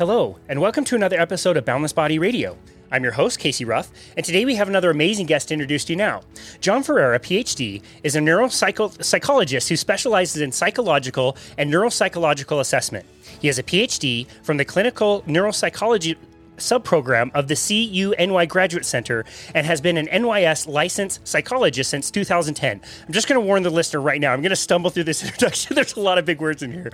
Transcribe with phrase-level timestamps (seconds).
[0.00, 2.56] Hello, and welcome to another episode of Boundless Body Radio.
[2.90, 5.92] I'm your host, Casey Ruff, and today we have another amazing guest to introduce to
[5.92, 6.22] you now.
[6.62, 13.04] John Ferrera, PhD, is a neuropsychologist who specializes in psychological and neuropsychological assessment.
[13.42, 16.16] He has a PhD from the Clinical Neuropsychology
[16.60, 19.24] subprogram of the CUNY Graduate Center
[19.54, 22.80] and has been an NYS licensed psychologist since 2010.
[23.06, 24.32] I'm just going to warn the listener right now.
[24.32, 25.74] I'm going to stumble through this introduction.
[25.74, 26.90] There's a lot of big words in here.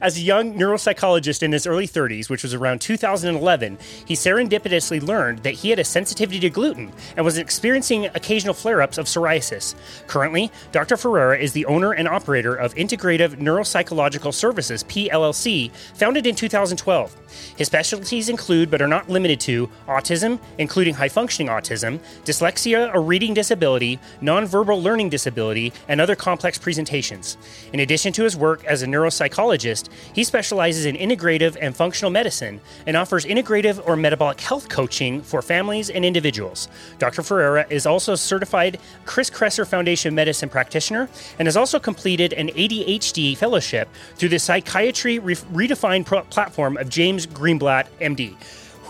[0.00, 5.40] As a young neuropsychologist in his early 30s, which was around 2011, he serendipitously learned
[5.40, 9.74] that he had a sensitivity to gluten and was experiencing occasional flare ups of psoriasis.
[10.06, 10.96] Currently, Dr.
[10.96, 17.16] Ferrera is the owner and operator of Integrative Neuropsychological Services, PLLC, founded in 2012.
[17.56, 23.02] His specialties include, but are not limited to autism, including high functioning autism, dyslexia or
[23.02, 27.36] reading disability, nonverbal learning disability, and other complex presentations.
[27.72, 32.60] In addition to his work as a neuropsychologist, he specializes in integrative and functional medicine
[32.86, 36.68] and offers integrative or metabolic health coaching for families and individuals.
[36.98, 37.22] Dr.
[37.22, 42.48] Ferrera is also a certified Chris Kresser Foundation medicine practitioner and has also completed an
[42.48, 48.36] ADHD fellowship through the Psychiatry Redefined platform of James Greenblatt, MD.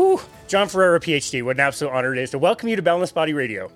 [0.01, 0.19] Whew.
[0.49, 1.43] John Ferrera, PhD.
[1.43, 3.71] What an absolute honor it is to welcome you to Boundless Body Radio.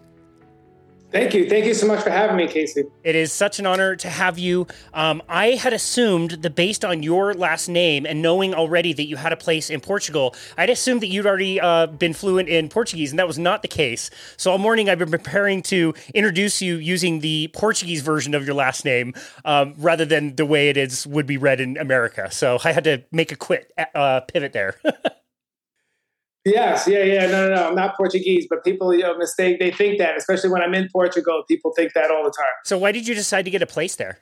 [1.12, 1.47] Thank you.
[1.50, 2.84] Thank you so much for having me, Casey.
[3.05, 4.66] It is such an honor to have you.
[4.94, 9.16] Um, I had assumed that based on your last name and knowing already that you
[9.16, 13.11] had a place in Portugal, I'd assumed that you'd already uh, been fluent in Portuguese,
[13.12, 14.09] and that was not the case.
[14.38, 18.55] So all morning I've been preparing to introduce you using the Portuguese version of your
[18.55, 19.12] last name
[19.44, 22.31] um, rather than the way it is would be read in America.
[22.31, 24.77] So I had to make a quick uh, pivot there.
[26.44, 27.69] Yes, yeah, yeah, no, no, no.
[27.69, 29.59] I'm not Portuguese, but people, you know, mistake.
[29.59, 32.53] They think that, especially when I'm in Portugal, people think that all the time.
[32.65, 34.19] So, why did you decide to get a place there?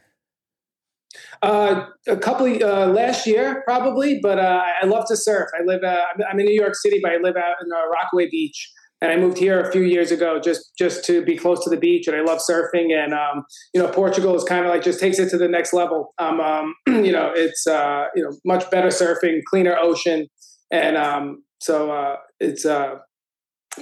[1.43, 4.21] Uh, a couple uh, last year, probably.
[4.22, 5.49] But uh, I love to surf.
[5.59, 5.82] I live.
[5.82, 6.00] Uh,
[6.31, 9.16] I'm in New York City, but I live out in uh, Rockaway Beach, and I
[9.16, 12.06] moved here a few years ago just just to be close to the beach.
[12.06, 12.93] And I love surfing.
[12.93, 13.44] And um,
[13.75, 16.15] you know, Portugal is kind of like just takes it to the next level.
[16.19, 20.28] Um, um you know, it's uh, you know much better surfing, cleaner ocean,
[20.71, 22.97] and um, so uh, it's uh,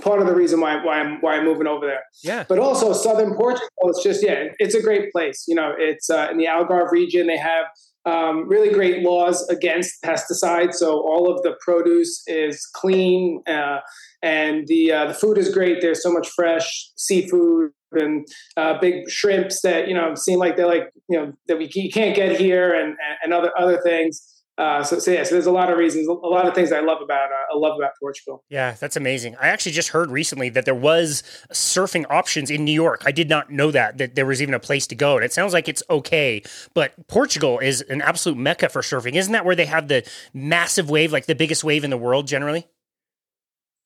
[0.03, 2.03] part of the reason why why I'm why I'm moving over there.
[2.23, 2.45] Yeah.
[2.49, 5.45] But also southern Portugal, it's just yeah, it's a great place.
[5.49, 7.27] You know, it's uh, in the Algarve region.
[7.27, 7.67] They have
[8.05, 13.79] um, really great laws against pesticides, so all of the produce is clean, uh,
[14.23, 15.81] and the uh, the food is great.
[15.81, 18.27] There's so much fresh seafood and
[18.57, 21.91] uh, big shrimps that you know seem like they're like you know that we you
[21.91, 24.37] can't get here, and and other other things.
[24.61, 26.81] Uh, so, so, yeah, so there's a lot of reasons, a lot of things I
[26.81, 28.45] love about uh, I love about Portugal.
[28.51, 29.35] Yeah, that's amazing.
[29.41, 33.03] I actually just heard recently that there was surfing options in New York.
[33.07, 35.33] I did not know that that there was even a place to go, and it
[35.33, 36.43] sounds like it's okay.
[36.75, 39.15] But Portugal is an absolute mecca for surfing.
[39.15, 42.27] Isn't that where they have the massive wave, like the biggest wave in the world,
[42.27, 42.67] generally?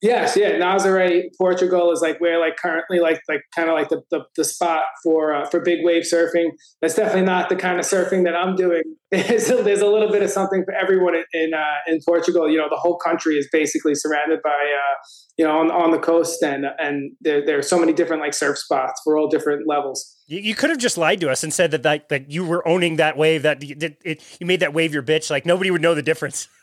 [0.02, 0.52] Yes, yeah.
[0.52, 4.44] Nazaré, Portugal is like where like currently like like kind of like the, the, the
[4.44, 6.50] spot for uh, for big wave surfing.
[6.82, 8.82] That's definitely not the kind of surfing that I'm doing.
[9.10, 12.50] There's a, there's a little bit of something for everyone in uh, in Portugal.
[12.50, 14.94] You know, the whole country is basically surrounded by uh,
[15.38, 18.34] you know on on the coast, and and there there are so many different like
[18.34, 20.16] surf spots for all different levels.
[20.26, 22.66] You, you could have just lied to us and said that that, that you were
[22.66, 25.30] owning that wave that, that it, you made that wave your bitch.
[25.30, 26.48] Like nobody would know the difference.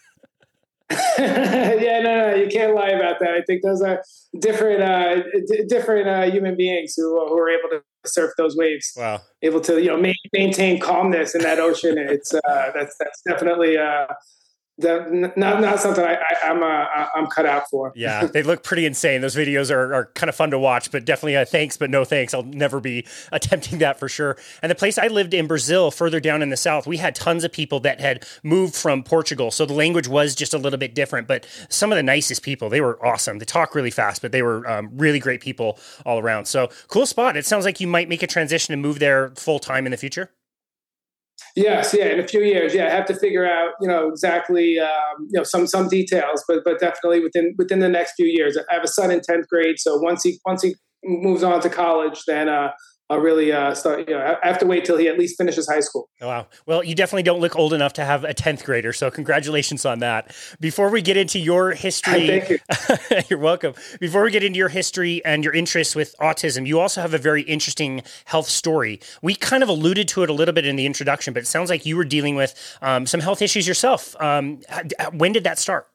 [1.18, 3.31] yeah, no, no, you can't lie about that.
[3.31, 4.03] I think those are
[4.40, 8.91] different, uh, d- different uh, human beings who, who are able to surf those waves.
[8.96, 11.97] Wow, able to you know ma- maintain calmness in that ocean.
[11.97, 13.78] It's uh, that's that's definitely
[14.86, 15.06] uh,
[15.36, 17.92] not not something I, I, am uh, I'm cut out for.
[17.96, 19.22] yeah, they look pretty insane.
[19.22, 22.06] Those videos are, are kind of fun to watch, but definitely a thanks, but no
[22.06, 22.34] thanks.
[22.34, 24.38] I'll never be attempting that for sure.
[24.62, 27.44] And the place I lived in Brazil, further down in the south, we had tons
[27.44, 30.95] of people that had moved from Portugal, so the language was just a little bit
[30.95, 31.27] different.
[31.27, 33.39] But some of the nicest people, they were awesome.
[33.39, 36.45] They talk really fast, but they were um, really great people all around.
[36.45, 37.38] So cool spot.
[37.38, 39.98] It sounds like you might make a transition and move there full time in the
[39.98, 40.31] future.
[41.55, 44.79] Yes, yeah, in a few years, yeah, I have to figure out, you know, exactly,
[44.79, 48.57] um, you know, some some details, but but definitely within within the next few years.
[48.57, 51.69] I have a son in tenth grade, so once he once he moves on to
[51.69, 52.69] college, then uh,
[53.12, 54.08] I'll really uh, start.
[54.08, 56.10] You know, I have to wait till he at least finishes high school.
[56.22, 56.48] Oh, wow.
[56.66, 60.00] Well, you definitely don't look old enough to have a tenth grader, so congratulations on
[60.00, 60.34] that.
[60.62, 62.60] Before we get into your history, thank you.
[63.30, 63.74] you're welcome.
[64.00, 67.18] Before we get into your history and your interests with autism, you also have a
[67.18, 69.02] very interesting health story.
[69.22, 71.69] We kind of alluded to it a little bit in the introduction, but it sounds
[71.69, 74.16] like you were dealing with um, some health issues yourself.
[74.22, 74.62] Um,
[75.12, 75.88] when did that start?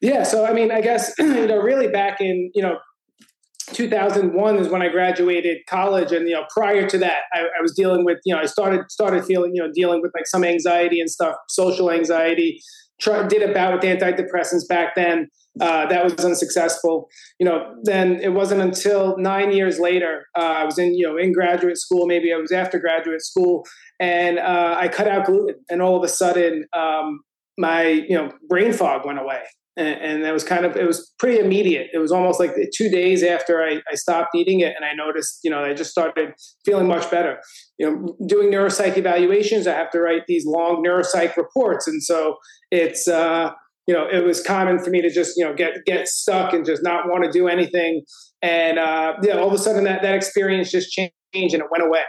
[0.00, 2.78] Yeah, so I mean, I guess you know, really back in you know
[3.72, 7.72] 2001 is when I graduated college, and you know, prior to that, I, I, was
[7.74, 11.00] dealing with you know, I started started feeling you know, dealing with like some anxiety
[11.00, 12.60] and stuff, social anxiety,
[13.00, 15.28] tried, did a bout with antidepressants back then.
[15.60, 17.08] Uh, that was unsuccessful.
[17.38, 21.16] You know, then it wasn't until nine years later, uh, I was in, you know,
[21.16, 23.66] in graduate school, maybe I was after graduate school,
[23.98, 27.20] and uh, I cut out gluten, and all of a sudden, um,
[27.58, 29.42] my, you know, brain fog went away.
[29.80, 31.88] And, it was kind of, it was pretty immediate.
[31.92, 35.40] It was almost like two days after I, I stopped eating it, and I noticed,
[35.42, 36.32] you know, I just started
[36.64, 37.40] feeling much better.
[37.78, 42.36] You know, doing neuropsych evaluations, I have to write these long neuropsych reports, and so
[42.70, 43.50] it's, uh,
[43.86, 46.64] you know, it was common for me to just, you know, get get stuck and
[46.64, 48.02] just not want to do anything.
[48.42, 51.84] And uh, yeah, all of a sudden that that experience just changed and it went
[51.84, 52.04] away.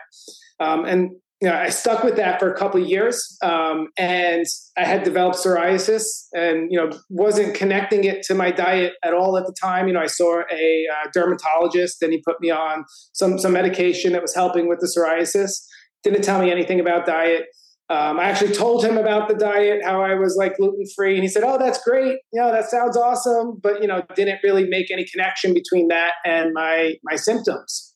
[0.59, 4.45] Um, and you know, I stuck with that for a couple of years, um, and
[4.77, 6.03] I had developed psoriasis,
[6.33, 9.87] and you know, wasn't connecting it to my diet at all at the time.
[9.87, 14.13] You know, I saw a uh, dermatologist, and he put me on some some medication
[14.13, 15.65] that was helping with the psoriasis.
[16.03, 17.45] Didn't tell me anything about diet.
[17.89, 21.23] Um, I actually told him about the diet, how I was like gluten free, and
[21.23, 22.19] he said, "Oh, that's great.
[22.31, 26.11] You know, that sounds awesome." But you know, didn't really make any connection between that
[26.23, 27.95] and my my symptoms.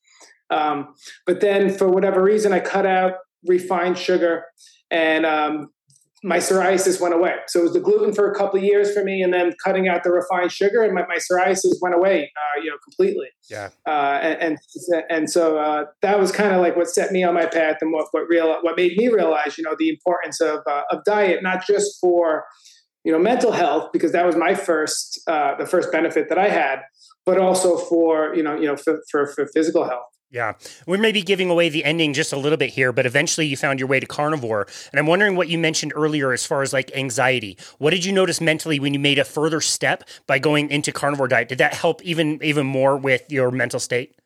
[0.49, 0.95] Um,
[1.27, 3.13] but then, for whatever reason, I cut out
[3.47, 4.45] refined sugar,
[4.91, 5.69] and um,
[6.25, 7.35] my psoriasis went away.
[7.47, 9.87] So it was the gluten for a couple of years for me, and then cutting
[9.87, 13.27] out the refined sugar, and my, my psoriasis went away, uh, you know, completely.
[13.47, 13.69] Yeah.
[13.85, 14.57] Uh, and,
[14.89, 17.77] and, and so uh, that was kind of like what set me on my path,
[17.81, 21.03] and what what real what made me realize, you know, the importance of uh, of
[21.03, 22.45] diet, not just for
[23.03, 26.49] you know mental health, because that was my first uh, the first benefit that I
[26.49, 26.79] had,
[27.23, 30.14] but also for you know you know for, for, for physical health.
[30.35, 30.55] Yeah.
[30.85, 33.55] We may be giving away the ending just a little bit here, but eventually you
[33.55, 34.67] found your way to carnivore.
[34.91, 37.57] And I'm wondering what you mentioned earlier as far as like anxiety.
[37.77, 41.29] What did you notice mentally when you made a further step by going into carnivore
[41.29, 41.47] diet?
[41.47, 44.19] Did that help even even more with your mental state?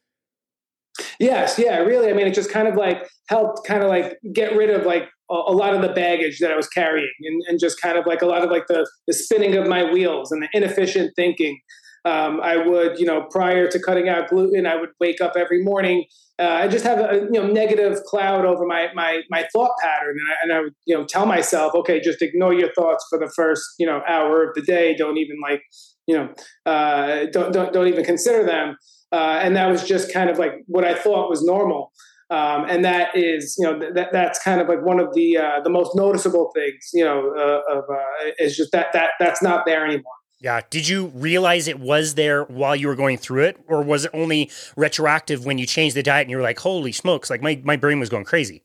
[1.20, 2.10] Yes, yeah, really.
[2.10, 5.04] I mean, it just kind of like helped kind of like get rid of like
[5.30, 8.08] a, a lot of the baggage that I was carrying and, and just kind of
[8.08, 11.60] like a lot of like the, the spinning of my wheels and the inefficient thinking
[12.06, 15.63] um, I would, you know, prior to cutting out gluten, I would wake up every
[15.63, 16.06] morning.
[16.40, 20.16] Uh, I just have a you know negative cloud over my my my thought pattern,
[20.18, 23.19] and I, and I would you know tell myself, okay, just ignore your thoughts for
[23.19, 24.96] the first you know hour of the day.
[24.96, 25.62] Don't even like
[26.07, 26.34] you know
[26.66, 28.78] uh, don't don't don't even consider them.
[29.12, 31.92] Uh, and that was just kind of like what I thought was normal.
[32.31, 35.62] Um, and that is, you know, that that's kind of like one of the uh,
[35.63, 39.66] the most noticeable things, you know, uh, of uh, is just that that that's not
[39.66, 40.13] there anymore.
[40.42, 40.62] Yeah.
[40.70, 44.12] Did you realize it was there while you were going through it, or was it
[44.14, 47.62] only retroactive when you changed the diet and you were like, "Holy smokes!" Like my
[47.64, 48.64] my brain was going crazy.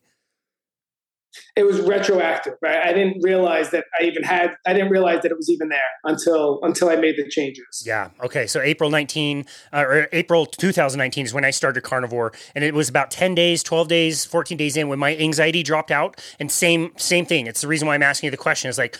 [1.57, 2.77] It was retroactive, right?
[2.85, 4.55] I didn't realize that I even had.
[4.65, 7.83] I didn't realize that it was even there until until I made the changes.
[7.85, 8.11] Yeah.
[8.23, 8.47] Okay.
[8.47, 12.63] So April nineteen uh, or April two thousand nineteen is when I started carnivore, and
[12.63, 16.21] it was about ten days, twelve days, fourteen days in when my anxiety dropped out.
[16.39, 17.47] And same same thing.
[17.47, 18.69] It's the reason why I'm asking you the question.
[18.69, 18.97] Is like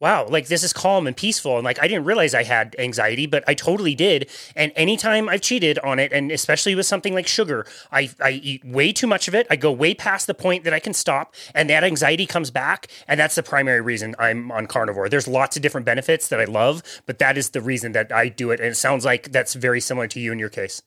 [0.00, 1.56] wow, like this is calm and peaceful.
[1.56, 4.30] And like I didn't realize I had anxiety, but I totally did.
[4.54, 8.64] And anytime I've cheated on it, and especially with something like sugar, I, I eat
[8.64, 9.46] way too much of it.
[9.50, 12.88] I go way past the point that I can stop, and that anxiety comes back.
[13.08, 15.08] And that's the primary reason I'm on carnivore.
[15.08, 18.28] There's lots of different benefits that I love, but that is the reason that I
[18.28, 18.60] do it.
[18.60, 20.82] And it sounds like that's very similar to you in your case.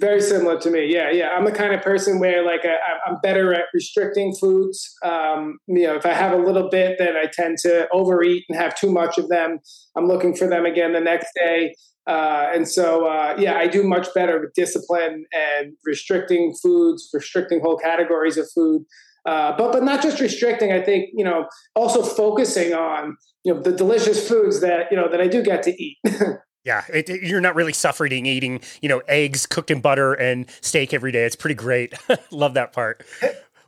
[0.00, 0.92] Very similar to me.
[0.92, 1.30] Yeah, yeah.
[1.30, 4.94] I'm the kind of person where like I, am better at restricting foods.
[5.04, 8.58] Um, you know, if I have a little bit, then I tend to overeat and
[8.58, 9.58] have too much of them.
[9.96, 11.74] I'm looking for them again the next day.
[12.06, 17.60] Uh, and so, uh, yeah, I do much better with discipline and restricting foods, restricting
[17.60, 18.84] whole categories of food.
[19.26, 20.72] Uh, but but not just restricting.
[20.72, 21.46] I think you know
[21.76, 25.62] also focusing on you know the delicious foods that you know that I do get
[25.64, 25.98] to eat.
[26.70, 30.46] Yeah, it, it, you're not really suffering eating, you know, eggs cooked in butter and
[30.60, 31.24] steak every day.
[31.24, 31.94] It's pretty great.
[32.30, 33.04] Love that part.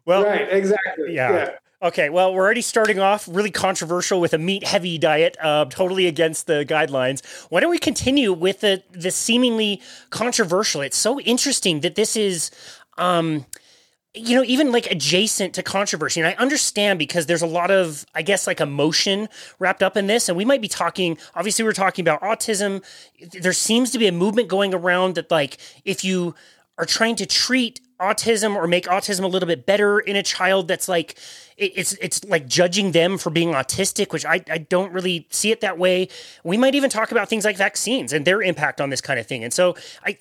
[0.05, 1.13] Well, right, exactly.
[1.13, 1.33] Yeah.
[1.33, 1.51] yeah.
[1.83, 6.07] Okay, well, we're already starting off really controversial with a meat heavy diet, uh, totally
[6.07, 7.25] against the guidelines.
[7.51, 10.81] Why don't we continue with the the seemingly controversial?
[10.81, 12.53] It's so interesting that this is.
[12.99, 13.47] Um,
[14.15, 16.21] you know, even like adjacent to controversy.
[16.21, 19.29] And I understand because there's a lot of, I guess, like emotion
[19.59, 20.29] wrapped up in this.
[20.29, 22.85] And we might be talking, obviously, we're talking about autism.
[23.41, 26.35] There seems to be a movement going around that, like, if you
[26.77, 30.67] are trying to treat autism or make autism a little bit better in a child
[30.67, 31.17] that's like
[31.57, 35.61] it's it's like judging them for being autistic which I, I don't really see it
[35.61, 36.09] that way
[36.43, 39.27] we might even talk about things like vaccines and their impact on this kind of
[39.27, 40.17] thing and so i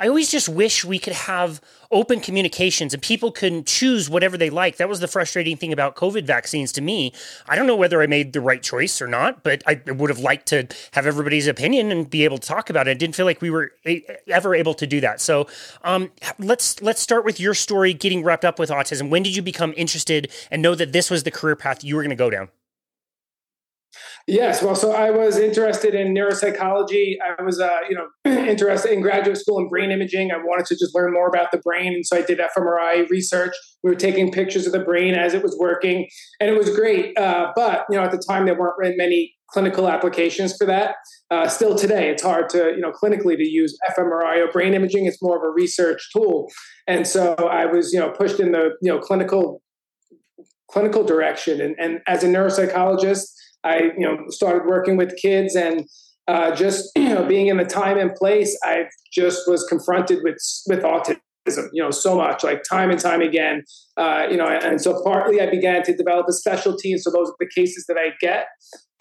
[0.00, 1.60] i always just wish we could have
[1.92, 4.76] open communications and people can choose whatever they like.
[4.76, 7.12] That was the frustrating thing about COVID vaccines to me.
[7.48, 10.20] I don't know whether I made the right choice or not, but I would have
[10.20, 12.92] liked to have everybody's opinion and be able to talk about it.
[12.92, 13.72] I didn't feel like we were
[14.28, 15.20] ever able to do that.
[15.20, 15.48] So
[15.82, 19.10] um, let's let's start with your story getting wrapped up with autism.
[19.10, 22.02] When did you become interested and know that this was the career path you were
[22.02, 22.48] going to go down?
[24.26, 27.16] Yes, well, so I was interested in neuropsychology.
[27.20, 30.30] I was, uh, you know, interested in graduate school in brain imaging.
[30.30, 33.54] I wanted to just learn more about the brain, and so I did fMRI research.
[33.82, 36.08] We were taking pictures of the brain as it was working,
[36.38, 37.18] and it was great.
[37.18, 40.94] Uh, but you know, at the time, there weren't many clinical applications for that.
[41.30, 45.06] Uh, still today, it's hard to, you know, clinically to use fMRI or brain imaging.
[45.06, 46.48] It's more of a research tool,
[46.86, 49.62] and so I was, you know, pushed in the, you know, clinical
[50.70, 51.60] clinical direction.
[51.60, 53.24] And, and as a neuropsychologist
[53.64, 55.86] I, you know, started working with kids and
[56.28, 60.36] uh, just, you know, being in the time and place, I just was confronted with,
[60.66, 63.64] with autism, you know, so much, like time and time again,
[63.96, 66.92] uh, you know, and so partly I began to develop a specialty.
[66.92, 68.46] And so those are the cases that I get,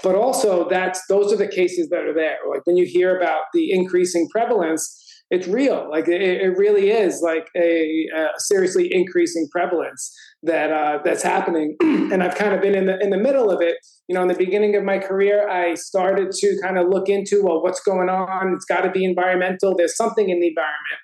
[0.03, 2.37] but also that's, those are the cases that are there.
[2.49, 5.87] Like when you hear about the increasing prevalence, it's real.
[5.89, 11.75] Like it, it really is like a, a, seriously increasing prevalence that uh, that's happening.
[11.81, 13.77] and I've kind of been in the in the middle of it.
[14.07, 17.43] You know, in the beginning of my career, I started to kind of look into
[17.43, 18.53] well, what's going on?
[18.55, 19.75] It's got to be environmental.
[19.75, 20.99] There's something in the environment.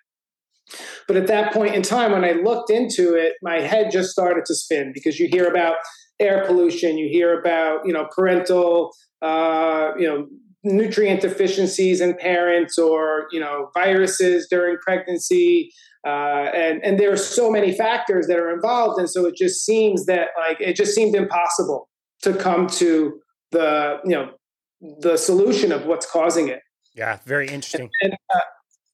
[1.08, 4.46] But at that point in time, when I looked into it, my head just started
[4.46, 5.76] to spin because you hear about
[6.20, 8.92] air pollution, you hear about you know parental
[9.22, 10.28] uh, you know
[10.64, 15.72] nutrient deficiencies in parents or you know viruses during pregnancy
[16.06, 19.00] uh, and and there are so many factors that are involved.
[19.00, 21.90] And so it just seems that like it just seemed impossible
[22.22, 23.20] to come to
[23.52, 24.32] the you know
[25.00, 26.60] the solution of what's causing it.
[26.94, 27.90] Yeah very interesting.
[28.02, 28.40] And, and, uh,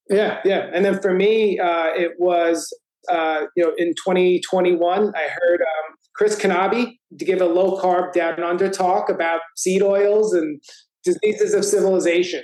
[0.09, 0.69] yeah yeah.
[0.73, 2.73] And then for me uh, it was
[3.09, 8.13] uh, you know in 2021 i heard um, Chris Knobbe to give a low carb
[8.13, 10.61] down under talk about seed oils and
[11.03, 12.43] diseases of civilization.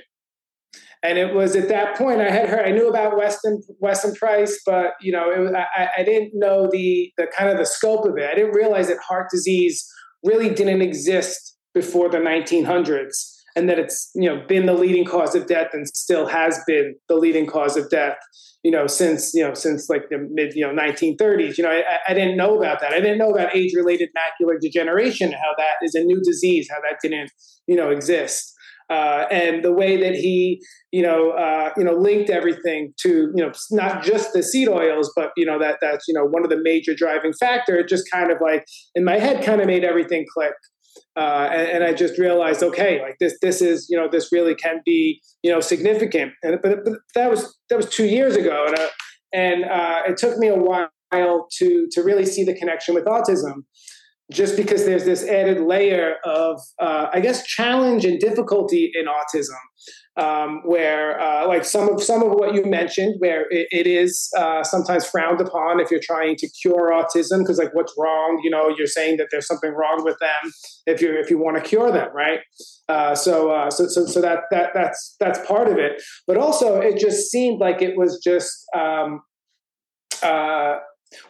[1.02, 4.60] And it was at that point I had heard I knew about Weston Weston Price,
[4.66, 8.28] but you know I, I didn't know the the kind of the scope of it.
[8.28, 9.86] I didn't realize that heart disease
[10.24, 13.12] really didn't exist before the 1900s,
[13.54, 16.96] and that it's you know been the leading cause of death and still has been
[17.08, 18.16] the leading cause of death
[18.62, 21.82] you know since you know since like the mid you know 1930s you know I,
[22.08, 25.74] I didn't know about that i didn't know about age related macular degeneration how that
[25.82, 27.30] is a new disease how that didn't
[27.66, 28.54] you know exist
[28.90, 30.62] uh, and the way that he
[30.92, 35.12] you know uh, you know linked everything to you know not just the seed oils
[35.14, 38.10] but you know that that's you know one of the major driving factor it just
[38.10, 40.54] kind of like in my head kind of made everything click
[41.18, 44.54] uh, and, and, I just realized, okay, like this, this is, you know, this really
[44.54, 46.32] can be, you know, significant.
[46.42, 48.88] And but, but that was that was two years ago, and uh,
[49.32, 53.64] and uh, it took me a while to to really see the connection with autism
[54.30, 59.56] just because there's this added layer of, uh, I guess, challenge and difficulty in autism,
[60.18, 64.28] um, where uh, like some of some of what you mentioned, where it, it is
[64.36, 68.40] uh, sometimes frowned upon if you're trying to cure autism, because like what's wrong?
[68.42, 70.52] You know, you're saying that there's something wrong with them
[70.86, 72.40] if you if you want to cure them, right?
[72.88, 76.80] Uh, so, uh, so so so that that that's that's part of it, but also
[76.80, 78.52] it just seemed like it was just.
[78.76, 79.22] Um,
[80.22, 80.78] uh,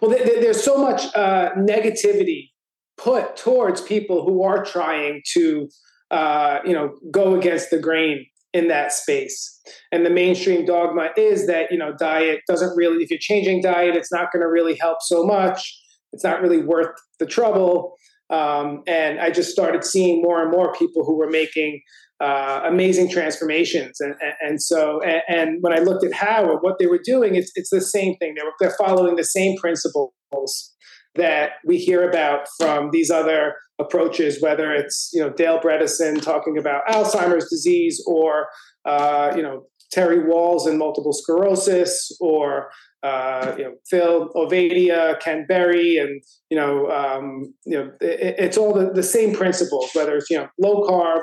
[0.00, 2.48] well, th- th- there's so much negativity
[2.96, 5.68] put towards people who are trying to
[6.10, 9.60] uh, you know go against the grain in that space.
[9.92, 13.96] And the mainstream dogma is that you know diet doesn't really if you're changing diet
[13.96, 15.78] it's not going to really help so much.
[16.12, 17.94] It's not really worth the trouble.
[18.30, 21.80] Um, and i just started seeing more and more people who were making
[22.20, 24.00] uh, amazing transformations.
[24.00, 27.00] And, and, and so and, and, when i looked at how and what they were
[27.02, 28.34] doing it's, it's the same thing.
[28.34, 30.74] They were, they're following the same principles
[31.18, 36.58] that we hear about from these other approaches, whether it's you know Dale Bredesen talking
[36.58, 38.48] about Alzheimer's disease, or
[38.84, 42.70] uh, you know Terry Wahls and multiple sclerosis, or
[43.02, 48.56] uh, you know Phil Ovadia, Ken Berry, and you know um, you know it, it's
[48.56, 51.22] all the, the same principles, whether it's you know low carb,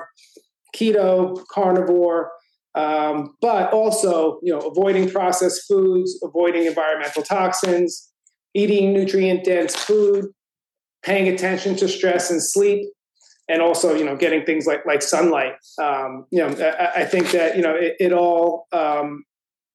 [0.75, 2.31] keto, carnivore.
[2.75, 8.11] Um, but also, you know, avoiding processed foods, avoiding environmental toxins,
[8.55, 10.25] eating nutrient dense food,
[11.03, 12.87] paying attention to stress and sleep,
[13.47, 15.53] and also you know getting things like like sunlight.
[15.79, 18.67] Um, you know, I, I, think that you know it, it all.
[18.71, 19.23] Um,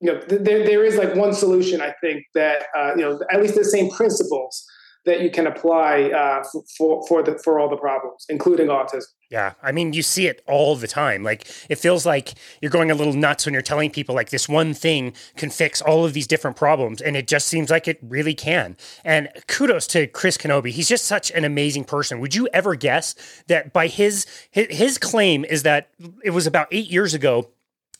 [0.00, 1.80] you know, th- there there is like one solution.
[1.80, 4.64] I think that uh, you know at least the same principles
[5.06, 6.44] that you can apply uh,
[6.76, 9.06] for for the for all the problems, including autism.
[9.30, 11.22] Yeah, I mean, you see it all the time.
[11.22, 14.48] Like it feels like you're going a little nuts when you're telling people like this
[14.48, 17.98] one thing can fix all of these different problems, and it just seems like it
[18.02, 18.76] really can.
[19.04, 22.20] And kudos to Chris Knobbe; he's just such an amazing person.
[22.20, 23.14] Would you ever guess
[23.46, 25.88] that by his his, his claim is that
[26.22, 27.50] it was about eight years ago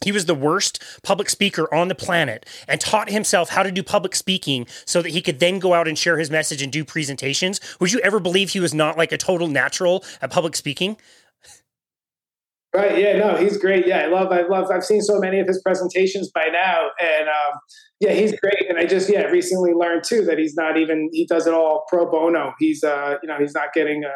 [0.04, 3.82] he was the worst public speaker on the planet and taught himself how to do
[3.82, 6.84] public speaking so that he could then go out and share his message and do
[6.84, 7.60] presentations.
[7.80, 10.96] Would you ever believe he was not like a total natural at public speaking?
[12.74, 12.98] Right.
[12.98, 13.18] Yeah.
[13.18, 13.86] No, he's great.
[13.86, 14.30] Yeah, I love.
[14.30, 14.70] I love.
[14.70, 17.58] I've seen so many of his presentations by now, and um,
[17.98, 18.68] yeah, he's great.
[18.68, 21.84] And I just yeah recently learned too that he's not even he does it all
[21.88, 22.54] pro bono.
[22.60, 24.10] He's uh you know he's not getting uh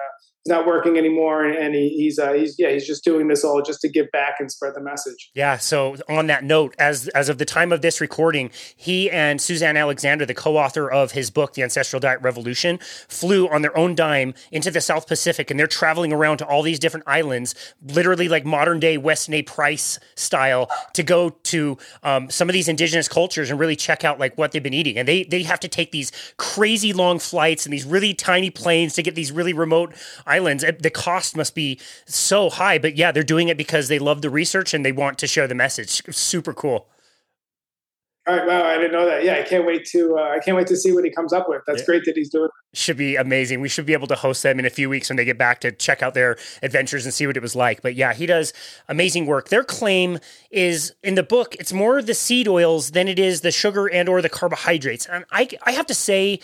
[0.44, 3.62] he's not working anymore, and he, he's uh, he's yeah he's just doing this all
[3.62, 5.30] just to give back and spread the message.
[5.34, 5.56] Yeah.
[5.56, 9.76] So on that note, as as of the time of this recording, he and Suzanne
[9.76, 14.34] Alexander, the co-author of his book, The Ancestral Diet Revolution, flew on their own dime
[14.52, 18.44] into the South Pacific, and they're traveling around to all these different islands, literally like
[18.44, 19.42] modern day Weston A.
[19.42, 24.18] Price style, to go to um, some of these indigenous cultures and really check out
[24.18, 24.98] like what they've been eating.
[24.98, 28.94] And they they have to take these crazy long flights and these really tiny planes
[28.94, 29.94] to get these really remote
[30.34, 30.64] islands.
[30.80, 34.30] The cost must be so high, but yeah, they're doing it because they love the
[34.30, 36.02] research and they want to share the message.
[36.14, 36.88] Super cool.
[38.26, 38.64] All right, wow!
[38.64, 39.22] I didn't know that.
[39.22, 41.46] Yeah, I can't wait to uh, I can't wait to see what he comes up
[41.46, 41.60] with.
[41.66, 41.86] That's yeah.
[41.86, 42.48] great that he's doing.
[42.72, 43.60] Should be amazing.
[43.60, 45.60] We should be able to host them in a few weeks when they get back
[45.60, 47.82] to check out their adventures and see what it was like.
[47.82, 48.54] But yeah, he does
[48.88, 49.50] amazing work.
[49.50, 51.54] Their claim is in the book.
[51.60, 55.04] It's more the seed oils than it is the sugar and or the carbohydrates.
[55.04, 56.40] And I I have to say.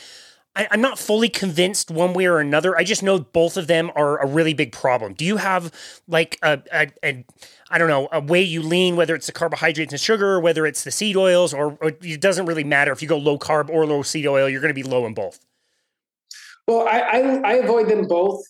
[0.57, 2.77] I, am not fully convinced one way or another.
[2.77, 5.15] I just know both of them are a really big problem.
[5.15, 5.73] Do you have
[6.09, 7.25] like a, a, a
[7.71, 10.67] I don't know, a way you lean, whether it's the carbohydrates and sugar, or whether
[10.67, 13.71] it's the seed oils, or, or it doesn't really matter if you go low carb
[13.71, 15.41] or low seed oil, you're going to be low in both.
[16.67, 18.43] Well, I, I, I avoid them both.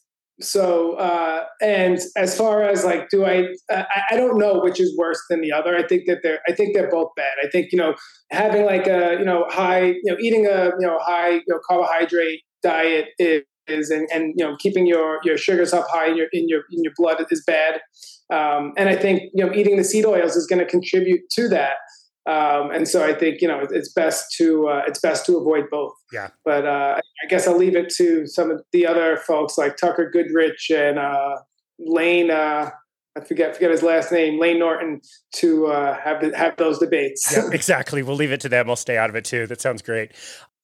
[0.43, 4.97] So, uh, and as far as like, do I, uh, I don't know which is
[4.97, 5.77] worse than the other.
[5.77, 7.33] I think that they're, I think they're both bad.
[7.45, 7.95] I think, you know,
[8.31, 11.59] having like a, you know, high, you know, eating a, you know, high, you know,
[11.69, 16.17] carbohydrate diet is, is and, and, you know, keeping your, your sugars up high in
[16.17, 17.81] your, in your, in your blood is bad.
[18.33, 21.49] Um, and I think, you know, eating the seed oils is going to contribute to
[21.49, 21.75] that.
[22.27, 25.65] Um, and so I think you know it's best to uh, it's best to avoid
[25.71, 25.93] both.
[26.13, 26.29] Yeah.
[26.45, 30.11] But uh, I guess I'll leave it to some of the other folks like Tucker
[30.11, 31.37] Goodrich and uh,
[31.79, 32.31] Layne.
[32.31, 32.71] Uh,
[33.17, 35.01] I forget forget his last name, Layne Norton,
[35.37, 37.33] to uh, have have those debates.
[37.35, 38.03] yeah, exactly.
[38.03, 38.69] We'll leave it to them.
[38.69, 39.47] I'll stay out of it too.
[39.47, 40.13] That sounds great.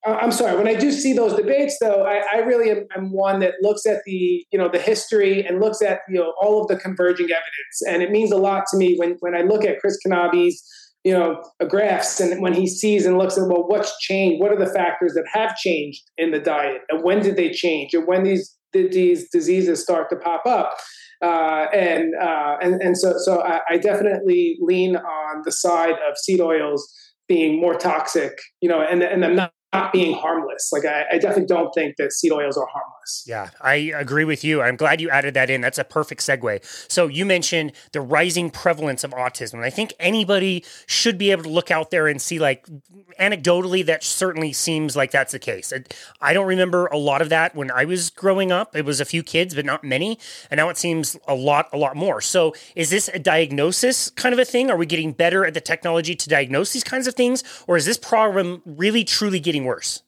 [0.07, 0.57] Uh, I'm sorry.
[0.57, 3.87] When I do see those debates, though, I, I really am, am, one that looks
[3.87, 7.27] at the you know the history and looks at you know all of the converging
[7.27, 10.63] evidence, and it means a lot to me when when I look at Chris Knobbe's
[11.07, 14.43] you know, a graphs and when he sees and looks at, well, what's changed?
[14.43, 16.81] What are the factors that have changed in the diet?
[16.89, 17.95] And when did they change?
[17.95, 20.75] And when these, did these diseases start to pop up?
[21.23, 26.19] Uh, and, uh, and, and so, so I, I definitely lean on the side of
[26.19, 26.93] seed oils
[27.29, 30.71] being more toxic, you know, and, and I'm not not being harmless.
[30.73, 33.25] Like I, I, definitely don't think that seed oils are harmless.
[33.27, 34.63] Yeah, I agree with you.
[34.63, 35.61] I'm glad you added that in.
[35.61, 36.65] That's a perfect segue.
[36.91, 39.55] So you mentioned the rising prevalence of autism.
[39.55, 42.67] And I think anybody should be able to look out there and see like
[43.21, 45.73] anecdotally that certainly seems like that's the case.
[46.21, 48.77] I don't remember a lot of that when I was growing up.
[48.77, 50.19] It was a few kids, but not many.
[50.51, 52.21] And now it seems a lot, a lot more.
[52.21, 54.71] So is this a diagnosis kind of a thing?
[54.71, 57.43] Are we getting better at the technology to diagnose these kinds of things?
[57.67, 60.03] Or is this problem really truly getting worse?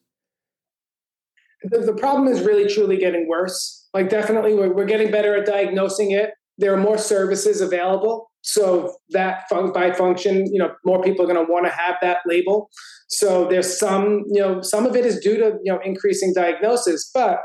[1.63, 3.87] The, the problem is really truly getting worse.
[3.93, 6.31] Like, definitely, we're, we're getting better at diagnosing it.
[6.57, 8.31] There are more services available.
[8.41, 11.95] So, that fun- by function, you know, more people are going to want to have
[12.01, 12.69] that label.
[13.09, 17.09] So, there's some, you know, some of it is due to, you know, increasing diagnosis,
[17.13, 17.39] but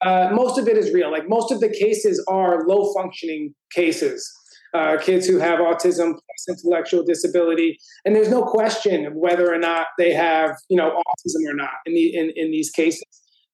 [0.00, 1.10] uh, most of it is real.
[1.10, 4.32] Like, most of the cases are low functioning cases
[4.74, 6.14] uh, kids who have autism
[6.48, 11.50] intellectual disability, and there's no question of whether or not they have you know autism
[11.50, 13.04] or not in the in, in these cases.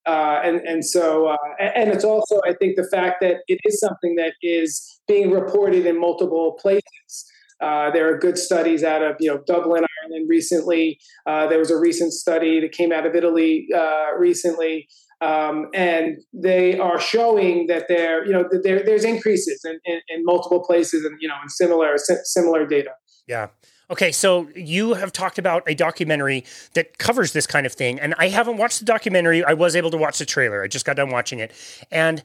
[0.05, 3.79] Uh, and and so uh, and it's also I think the fact that it is
[3.79, 7.31] something that is being reported in multiple places.
[7.61, 10.99] Uh, there are good studies out of you know Dublin, Ireland recently.
[11.25, 14.87] Uh, there was a recent study that came out of Italy uh, recently
[15.21, 20.01] um, and they are showing that there, you know, that there, there's increases in, in,
[20.09, 22.91] in, multiple places, and you know, in similar similar data.
[23.27, 23.47] Yeah.
[23.89, 28.15] Okay, so you have talked about a documentary that covers this kind of thing, and
[28.17, 29.43] I haven't watched the documentary.
[29.43, 30.63] I was able to watch the trailer.
[30.63, 31.51] I just got done watching it,
[31.91, 32.23] and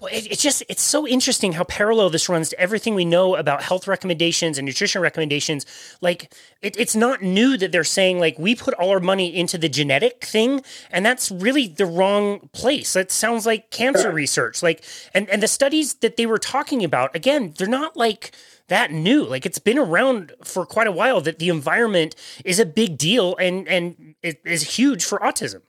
[0.00, 3.86] it's just it's so interesting how parallel this runs to everything we know about health
[3.86, 5.66] recommendations and nutrition recommendations.
[6.00, 9.56] Like it, it's not new that they're saying like we put all our money into
[9.58, 12.96] the genetic thing and that's really the wrong place.
[12.96, 14.62] It sounds like cancer research.
[14.62, 18.32] Like and and the studies that they were talking about again they're not like
[18.68, 19.24] that new.
[19.24, 23.36] Like it's been around for quite a while that the environment is a big deal
[23.36, 25.62] and and it is huge for autism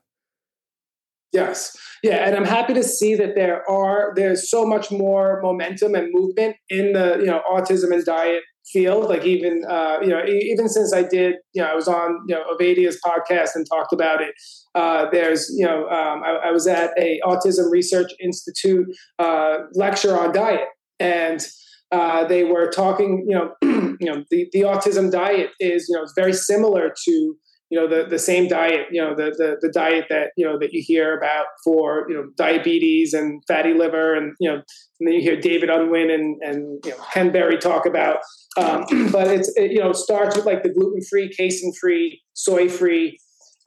[1.32, 1.76] Yes.
[2.04, 6.10] Yeah, and I'm happy to see that there are there's so much more momentum and
[6.12, 9.10] movement in the you know autism and diet field.
[9.10, 12.36] Like even uh, you know even since I did you know I was on you
[12.36, 14.34] know Ovadia's podcast and talked about it.
[14.76, 18.88] Uh, there's you know um, I, I, was at a Autism Research Institute
[19.20, 20.68] uh, lecture on diet
[21.00, 21.46] and
[21.92, 23.52] uh, they were talking, you know,
[24.00, 27.36] you know, the, the autism diet is, you know, very similar to,
[27.70, 30.58] you know, the, the same diet, you know, the, the, the diet that, you know,
[30.60, 34.14] that you hear about for, you know, diabetes and fatty liver.
[34.14, 37.58] And, you know, and then you hear David Unwin and, and, you know, Ken Berry
[37.58, 38.20] talk about,
[38.58, 43.18] um, but it's, it, you know, starts with like the gluten-free, casein-free, soy-free,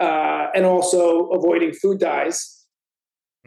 [0.01, 2.59] uh, and also avoiding food dyes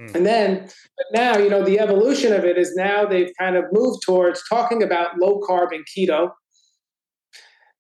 [0.02, 0.16] Mm.
[0.16, 3.66] And then, but now, you know, the evolution of it is now they've kind of
[3.72, 6.32] moved towards talking about low carb and keto.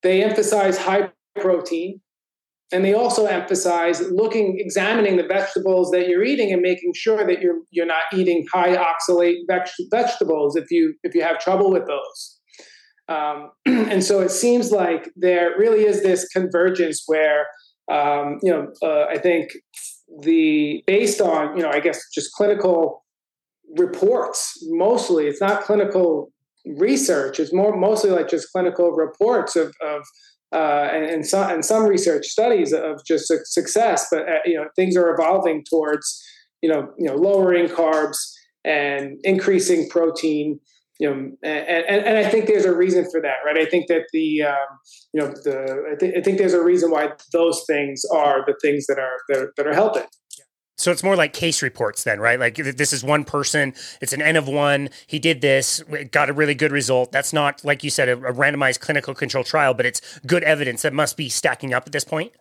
[0.04, 2.02] They emphasize high protein.
[2.74, 7.42] And they also emphasize looking, examining the vegetables that you're eating and making sure that
[7.42, 9.40] you're you're not eating high oxalate
[9.92, 12.40] vegetables if you if you have trouble with those.
[13.10, 17.48] Um, and so it seems like there really is this convergence where
[17.92, 19.52] um, you know uh, I think
[20.20, 23.04] the based on you know i guess just clinical
[23.78, 26.32] reports mostly it's not clinical
[26.78, 30.04] research it's more mostly like just clinical reports of, of
[30.54, 34.66] uh, and, and, some and some research studies of just success but uh, you know
[34.76, 36.22] things are evolving towards
[36.62, 38.18] you know you know lowering carbs
[38.66, 40.60] and increasing protein
[41.00, 43.58] you know and, and, and i think there's a reason for that right?
[43.58, 44.80] I think that the um,
[45.14, 48.56] you know the I, th- I, think there's a reason why those things are the
[48.62, 50.06] things that are that are, that are helping
[50.82, 52.40] so it's more like case reports then, right?
[52.40, 56.34] Like this is one person, it's an N of one, he did this, got a
[56.34, 57.12] really good result.
[57.12, 60.82] That's not, like you said, a, a randomized clinical control trial, but it's good evidence
[60.82, 62.32] that must be stacking up at this point.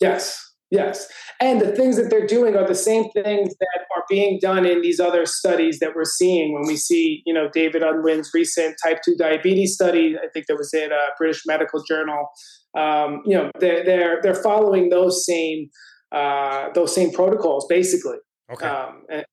[0.00, 1.08] Yes, yes.
[1.40, 4.82] And the things that they're doing are the same things that are being done in
[4.82, 9.00] these other studies that we're seeing when we see, you know, David Unwin's recent type
[9.04, 10.16] 2 diabetes study.
[10.22, 12.28] I think that was in a British Medical Journal.
[12.76, 15.70] Um, you know, they're, they're, they're following those same
[16.14, 18.16] uh, those same protocols, basically.
[18.52, 18.66] Okay.
[18.66, 19.24] Um, and,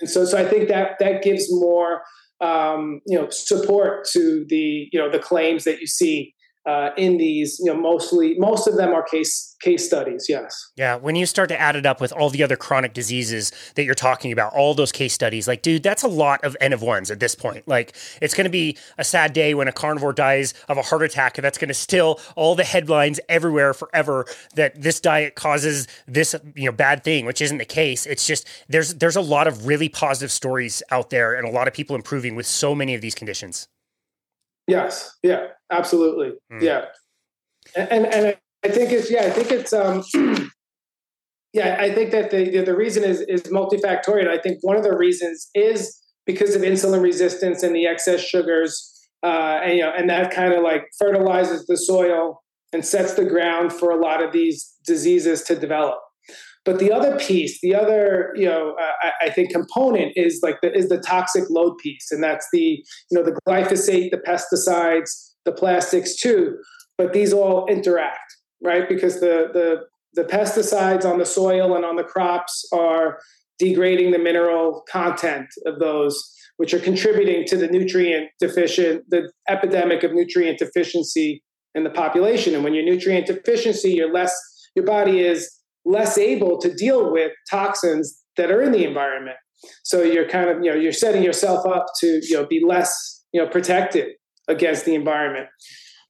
[0.00, 2.02] and, so, so I think that that gives more,
[2.40, 6.34] um, you know, support to the you know the claims that you see
[6.66, 10.26] uh, in these, you know, mostly most of them are case case studies.
[10.28, 10.70] Yes.
[10.76, 10.96] Yeah.
[10.96, 13.94] When you start to add it up with all the other chronic diseases that you're
[13.94, 17.10] talking about, all those case studies, like, dude, that's a lot of N of ones
[17.10, 17.66] at this point.
[17.68, 21.02] Like, it's going to be a sad day when a carnivore dies of a heart
[21.02, 24.26] attack, and that's going to still all the headlines everywhere forever
[24.56, 28.06] that this diet causes this, you know, bad thing, which isn't the case.
[28.06, 31.68] It's just there's there's a lot of really positive stories out there, and a lot
[31.68, 33.68] of people improving with so many of these conditions.
[34.66, 35.16] Yes.
[35.22, 35.48] Yeah.
[35.70, 36.32] Absolutely.
[36.52, 36.62] Mm.
[36.62, 36.84] Yeah.
[37.74, 39.24] And and I think it's yeah.
[39.24, 40.02] I think it's um.
[41.52, 44.28] yeah, I think that the the reason is is multifactorial.
[44.28, 49.08] I think one of the reasons is because of insulin resistance and the excess sugars,
[49.22, 53.24] uh, and you know, and that kind of like fertilizes the soil and sets the
[53.24, 55.98] ground for a lot of these diseases to develop.
[56.66, 60.76] But the other piece, the other, you know, uh, I, think component is like the
[60.76, 65.08] is the toxic load piece, and that's the you know the glyphosate, the pesticides,
[65.44, 66.56] the plastics too.
[66.98, 68.88] But these all interact, right?
[68.88, 69.84] Because the the
[70.20, 73.20] the pesticides on the soil and on the crops are
[73.60, 76.20] degrading the mineral content of those,
[76.56, 81.44] which are contributing to the nutrient deficient, the epidemic of nutrient deficiency
[81.76, 82.56] in the population.
[82.56, 84.34] And when you're nutrient deficiency, you're less,
[84.74, 85.48] your body is
[85.86, 89.36] less able to deal with toxins that are in the environment.
[89.84, 93.24] So you're kind of, you know, you're setting yourself up to, you know, be less,
[93.32, 94.08] you know, protected
[94.48, 95.46] against the environment.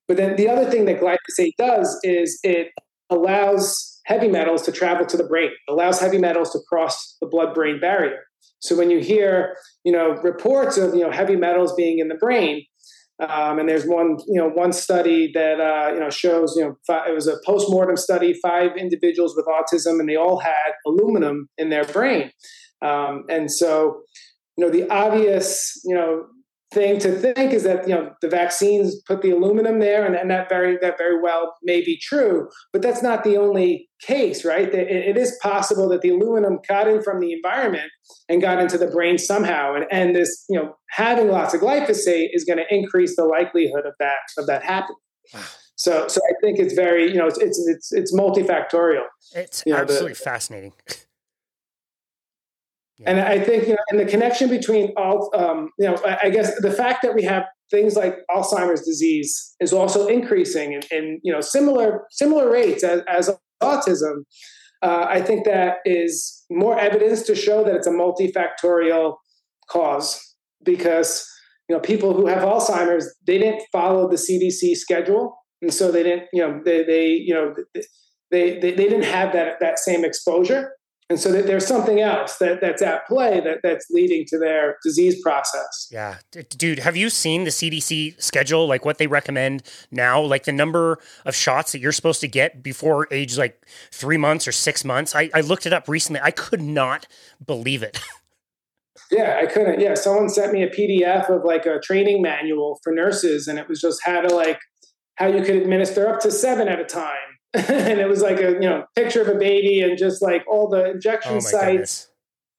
[0.09, 2.69] But then the other thing that glyphosate does is it
[3.11, 7.55] allows heavy metals to travel to the brain, allows heavy metals to cross the blood
[7.55, 8.21] brain barrier.
[8.61, 12.15] So when you hear, you know, reports of, you know, heavy metals being in the
[12.15, 12.65] brain,
[13.19, 16.77] um, and there's one, you know, one study that uh, you know shows, you know,
[16.87, 21.49] five, it was a post-mortem study, five individuals with autism, and they all had aluminum
[21.57, 22.31] in their brain.
[22.83, 24.03] Um, and so,
[24.59, 26.27] you know, the obvious, you know,
[26.73, 30.31] thing to think is that you know the vaccines put the aluminum there and, and
[30.31, 34.75] that very that very well may be true but that's not the only case right?
[34.75, 37.91] It, it is possible that the aluminum got in from the environment
[38.29, 42.29] and got into the brain somehow and, and this you know having lots of glyphosate
[42.33, 44.97] is going to increase the likelihood of that of that happening.
[45.79, 49.05] So so i think it's very you know it's it's it's, it's multifactorial.
[49.35, 50.73] It's you know, absolutely the, fascinating
[52.99, 53.11] yeah.
[53.11, 56.59] And I think, you know, and the connection between all, um, you know, I guess
[56.61, 61.33] the fact that we have things like Alzheimer's disease is also increasing in, in you
[61.33, 63.31] know, similar similar rates as, as
[63.63, 64.25] autism.
[64.83, 69.17] Uh, I think that is more evidence to show that it's a multifactorial
[69.69, 70.21] cause
[70.65, 71.27] because
[71.69, 76.03] you know people who have Alzheimer's they didn't follow the CDC schedule, and so they
[76.03, 77.55] didn't you know they they you know
[78.31, 80.71] they they, they didn't have that that same exposure
[81.09, 84.77] and so that there's something else that, that's at play that, that's leading to their
[84.83, 85.89] disease process.
[85.91, 86.17] Yeah.
[86.33, 90.21] Dude, have you seen the CDC schedule, like what they recommend now?
[90.21, 94.49] Like the number of shots that you're supposed to get before age like three months
[94.49, 95.15] or six months?
[95.15, 96.21] I, I looked it up recently.
[96.21, 97.07] I could not
[97.45, 98.01] believe it.
[99.11, 99.79] Yeah, I couldn't.
[99.79, 103.69] Yeah, someone sent me a PDF of like a training manual for nurses, and it
[103.69, 104.59] was just how to like
[105.15, 107.36] how you could administer up to seven at a time
[107.69, 110.69] and it was like a you know picture of a baby and just like all
[110.69, 112.11] the injection oh sites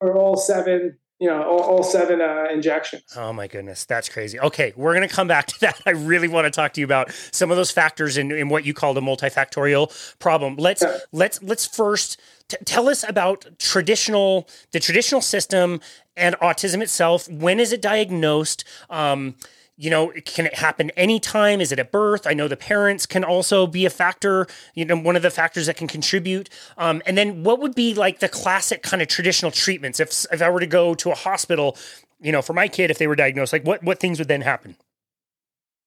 [0.01, 3.03] are all seven you know all, all seven uh, injections.
[3.15, 3.85] Oh my goodness.
[3.85, 4.39] That's crazy.
[4.39, 5.79] Okay we're going to come back to that.
[5.85, 8.65] I really want to talk to you about some of those factors in, in what
[8.65, 10.55] you call the multifactorial problem.
[10.55, 10.97] Let's yeah.
[11.11, 15.79] let's let's first t- tell us about traditional the traditional system
[16.15, 17.29] and autism itself.
[17.29, 18.63] When is it diagnosed?
[18.89, 19.35] Um,
[19.77, 21.61] you know, can it happen anytime?
[21.61, 22.25] Is it at birth?
[22.25, 25.67] I know the parents can also be a factor, you know, one of the factors
[25.67, 26.49] that can contribute.
[26.77, 29.99] Um, and then what would be like the classic kind of traditional treatments?
[29.99, 31.77] If, if I were to go to a hospital,
[32.19, 34.41] you know, for my kid, if they were diagnosed, like what, what things would then
[34.41, 34.77] happen?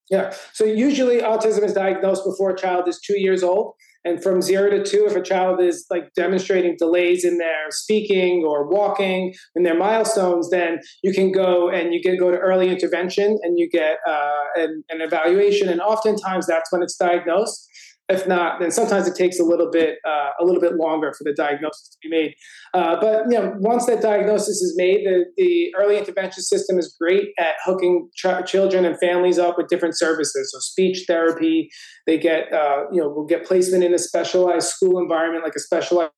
[0.08, 0.34] Yeah.
[0.52, 3.74] So usually autism is diagnosed before a child is two years old.
[4.04, 8.44] And from zero to two, if a child is like demonstrating delays in their speaking
[8.46, 12.70] or walking in their milestones, then you can go and you can go to early
[12.70, 15.68] intervention and you get uh, an, an evaluation.
[15.68, 17.68] And oftentimes that's when it's diagnosed.
[18.10, 21.22] If not, then sometimes it takes a little bit uh, a little bit longer for
[21.22, 22.34] the diagnosis to be made.
[22.74, 26.94] Uh, but you know, once that diagnosis is made, the, the early intervention system is
[27.00, 30.50] great at hooking ch- children and families up with different services.
[30.52, 31.70] So speech therapy,
[32.06, 35.60] they get uh, you know will get placement in a specialized school environment, like a
[35.60, 36.10] specialized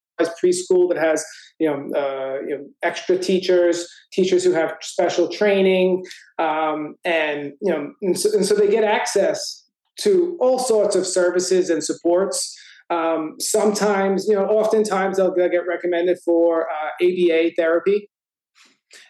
[0.42, 1.24] preschool that has
[1.58, 6.02] you know, uh, you know extra teachers, teachers who have special training,
[6.38, 9.61] um, and you know, and so, and so, they get access
[10.00, 12.56] to all sorts of services and supports.
[12.90, 18.10] Um, sometimes, you know, oftentimes they'll, they'll get recommended for uh, ABA therapy,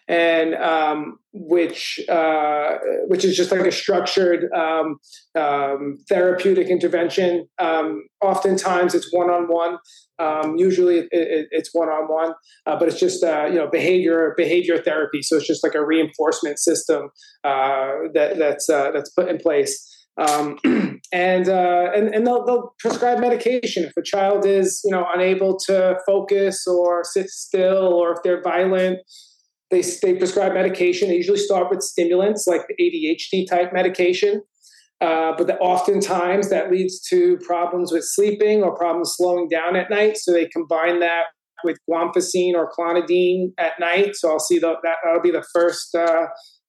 [0.07, 4.97] and um, which uh, which is just like a structured um,
[5.35, 7.47] um therapeutic intervention.
[7.59, 9.77] Um, oftentimes, it's one on one.
[10.57, 12.33] Usually, it, it, it's one on one,
[12.65, 15.21] but it's just uh, you know behavior behavior therapy.
[15.21, 17.09] So it's just like a reinforcement system
[17.43, 19.89] uh, that that's uh, that's put in place.
[20.17, 20.59] Um,
[21.11, 25.57] and, uh, and and they'll, they'll prescribe medication if a child is you know unable
[25.67, 28.99] to focus or sit still or if they're violent.
[29.71, 31.07] They, they prescribe medication.
[31.07, 34.43] They usually start with stimulants like the ADHD type medication,
[35.01, 39.89] uh, but the, oftentimes that leads to problems with sleeping or problems slowing down at
[39.89, 40.17] night.
[40.17, 41.23] So they combine that
[41.63, 44.15] with guanfacine or clonidine at night.
[44.15, 46.27] So I'll see the, that that'll be the first uh,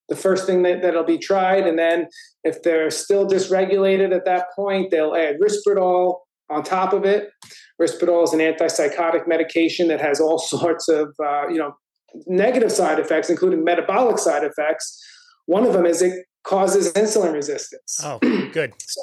[0.09, 1.65] the first thing that, that'll be tried.
[1.65, 2.07] And then
[2.45, 7.29] if they're still dysregulated at that point, they'll add Risperdal on top of it.
[7.81, 11.73] Risperdal is an antipsychotic medication that has all sorts of, uh, you know,
[12.27, 15.03] negative side effects, including metabolic side effects.
[15.47, 17.99] One of them is it causes insulin resistance.
[18.03, 18.19] Oh,
[18.53, 18.73] good.
[18.79, 19.01] so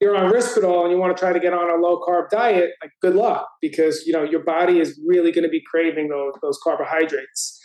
[0.00, 2.70] you're on Risperdal and you want to try to get on a low carb diet,
[2.82, 6.32] like good luck because you know your body is really going to be craving those,
[6.40, 7.58] those carbohydrates.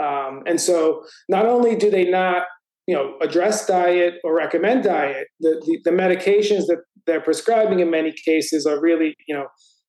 [0.00, 2.44] Um, and so not only do they not,
[2.90, 7.88] you know, address diet or recommend diet, the, the, the medications that they're prescribing in
[7.88, 9.46] many cases are really, you know,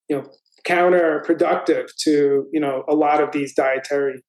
[0.08, 0.24] you know,
[0.68, 4.22] counterproductive to, you know, a lot of these dietary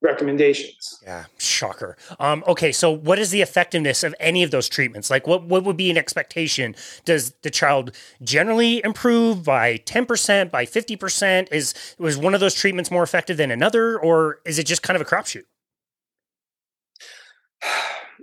[0.00, 0.98] recommendations.
[1.02, 1.98] Yeah, shocker.
[2.18, 5.10] Um, okay, so what is the effectiveness of any of those treatments?
[5.10, 6.74] Like, what what would be an expectation?
[7.04, 11.50] Does the child generally improve by ten percent, by fifty percent?
[11.52, 14.98] Is was one of those treatments more effective than another, or is it just kind
[14.98, 15.44] of a crapshoot?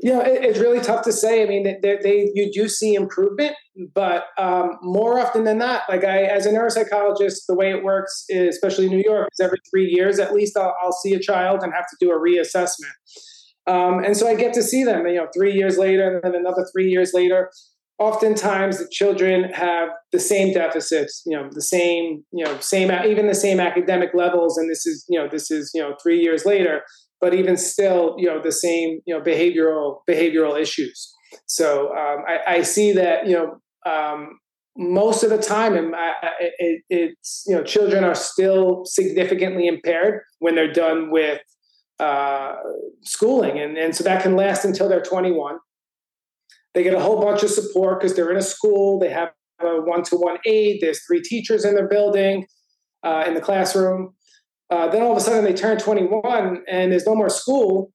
[0.03, 1.43] You know, it, it's really tough to say.
[1.43, 3.55] I mean, they, they, you do see improvement,
[3.95, 8.25] but um, more often than not, like I, as a neuropsychologist, the way it works,
[8.27, 11.19] is, especially in New York, is every three years at least, I'll, I'll see a
[11.19, 12.91] child and have to do a reassessment.
[13.65, 16.35] Um, and so I get to see them, you know, three years later, and then
[16.35, 17.49] another three years later.
[17.99, 23.27] Oftentimes, the children have the same deficits, you know, the same, you know, same, even
[23.27, 24.57] the same academic levels.
[24.57, 26.81] And this is, you know, this is, you know, three years later
[27.23, 31.15] but even still, you know, the same, you know, behavioral behavioral issues.
[31.45, 34.39] So um, I, I, see that, you know, um,
[34.75, 35.93] most of the time,
[36.41, 41.39] it, it's you know, children are still significantly impaired when they're done with
[42.01, 42.55] uh,
[43.03, 45.59] schooling, and and so that can last until they're 21.
[46.73, 48.99] They get a whole bunch of support because they're in a school.
[48.99, 49.29] They have
[49.61, 50.79] a one-to-one aide.
[50.81, 52.47] There's three teachers in their building,
[53.01, 54.13] uh, in the classroom
[54.69, 57.91] uh, then all of a sudden they turn 21 and there's no more school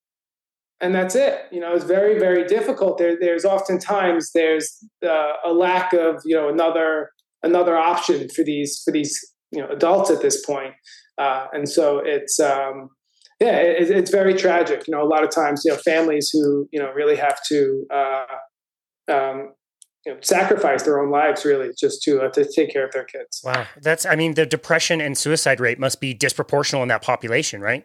[0.81, 5.53] and that's it you know it's very very difficult there, there's oftentimes there's uh, a
[5.53, 7.11] lack of you know another
[7.43, 9.19] another option for these for these
[9.51, 10.75] you know adults at this point.
[11.17, 12.91] Uh, and so it's um,
[13.41, 14.87] yeah, it, it's very tragic.
[14.87, 17.87] You know, a lot of times, you know, families who you know really have to
[17.93, 18.25] uh,
[19.09, 19.53] um,
[20.07, 23.05] you know, sacrifice their own lives really just to uh, to take care of their
[23.05, 23.41] kids.
[23.45, 27.61] Wow, that's I mean, the depression and suicide rate must be disproportional in that population,
[27.61, 27.85] right?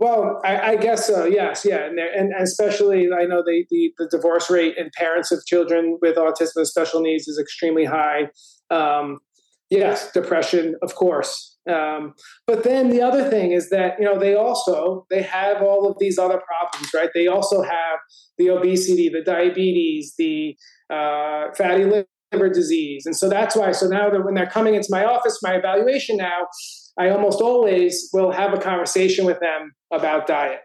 [0.00, 1.24] Well, I, I guess so.
[1.24, 5.44] Yes, yeah, and, and especially I know the, the, the divorce rate in parents of
[5.46, 8.28] children with autism and special needs is extremely high.
[8.70, 9.20] Um,
[9.70, 12.14] yes, depression, of course, um,
[12.46, 15.96] but then the other thing is that you know they also they have all of
[15.98, 17.10] these other problems, right?
[17.14, 17.98] They also have
[18.38, 20.56] the obesity, the diabetes, the
[20.90, 23.72] uh, fatty liver disease, and so that's why.
[23.72, 26.46] So now that when they're coming into my office, my evaluation now,
[26.98, 30.60] I almost always will have a conversation with them about diet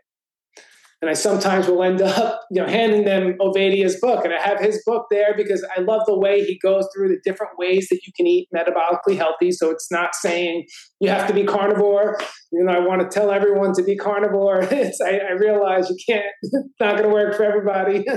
[1.01, 4.59] and I sometimes will end up, you know, handing them Ovadia's book, and I have
[4.59, 8.01] his book there because I love the way he goes through the different ways that
[8.05, 9.51] you can eat metabolically healthy.
[9.51, 10.65] So it's not saying
[10.99, 12.19] you have to be carnivore.
[12.51, 14.67] You know, I want to tell everyone to be carnivore.
[14.79, 16.25] It's, I, I realize you can't.
[16.41, 18.05] It's not going to work for everybody.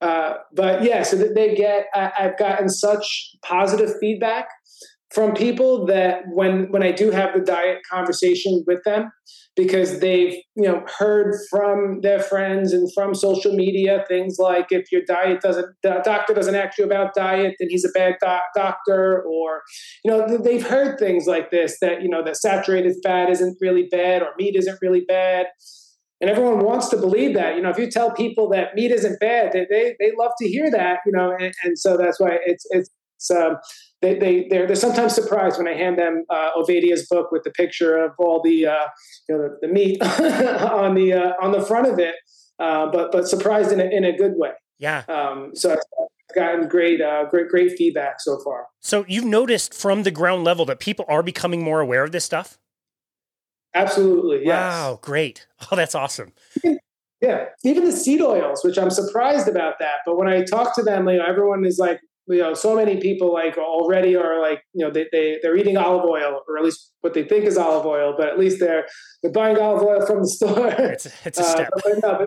[0.00, 1.86] Uh, but yeah, so that they get.
[1.94, 4.48] I, I've gotten such positive feedback
[5.14, 9.10] from people that when when I do have the diet conversation with them,
[9.56, 14.90] because they've you know heard from their friends and from social media things like if
[14.90, 18.42] your diet doesn't the doctor doesn't ask you about diet then he's a bad doc-
[18.54, 19.62] doctor or
[20.04, 23.86] you know they've heard things like this that you know that saturated fat isn't really
[23.90, 25.46] bad or meat isn't really bad.
[26.20, 29.20] And everyone wants to believe that you know if you tell people that meat isn't
[29.20, 32.38] bad they they, they love to hear that you know and, and so that's why
[32.46, 32.88] it's it's
[33.30, 33.56] um,
[34.02, 37.50] they, they they're, they're sometimes surprised when I hand them uh, Ovadia's book with the
[37.50, 38.86] picture of all the uh,
[39.28, 42.14] you know the, the meat on the uh, on the front of it,
[42.58, 44.50] uh, but but surprised in a, in a good way.
[44.78, 45.04] Yeah.
[45.08, 48.66] Um, so I've gotten great uh, great great feedback so far.
[48.80, 52.24] So you've noticed from the ground level that people are becoming more aware of this
[52.24, 52.58] stuff.
[53.74, 54.44] Absolutely.
[54.44, 54.72] Yes.
[54.72, 54.98] Wow.
[55.02, 55.46] Great.
[55.72, 56.34] Oh, that's awesome.
[57.24, 60.00] Yeah, even the seed oils, which I'm surprised about that.
[60.04, 63.00] But when I talk to them, you know, everyone is like, you know, so many
[63.00, 66.64] people like already are like, you know, they, they, they're eating olive oil or at
[66.64, 68.86] least what they think is olive oil, but at least they're,
[69.22, 70.68] they're buying olive oil from the store.
[70.68, 71.68] It's, it's a uh, step.
[71.84, 72.26] Uh, no,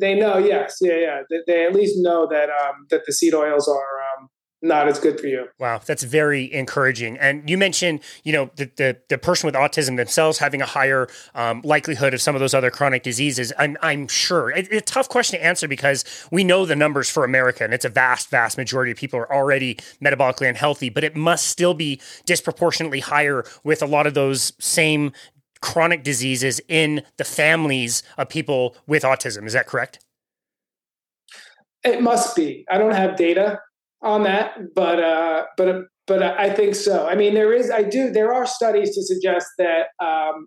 [0.00, 0.76] they know, yes.
[0.80, 0.94] Yeah.
[0.94, 1.20] Yeah.
[1.30, 3.74] They, they, at least know that, um, that the seed oils are,
[4.18, 4.28] um,
[4.62, 5.48] not as good for you.
[5.58, 7.16] Wow, that's very encouraging.
[7.18, 11.08] And you mentioned, you know, the the, the person with autism themselves having a higher
[11.34, 13.52] um, likelihood of some of those other chronic diseases.
[13.58, 17.08] I'm I'm sure it, it's a tough question to answer because we know the numbers
[17.08, 20.90] for America, and it's a vast, vast majority of people are already metabolically unhealthy.
[20.90, 25.12] But it must still be disproportionately higher with a lot of those same
[25.62, 29.46] chronic diseases in the families of people with autism.
[29.46, 30.04] Is that correct?
[31.82, 32.66] It must be.
[32.70, 33.58] I don't have data
[34.02, 37.06] on that, but uh, but but I think so.
[37.06, 40.46] I mean, there is I do there are studies to suggest that um,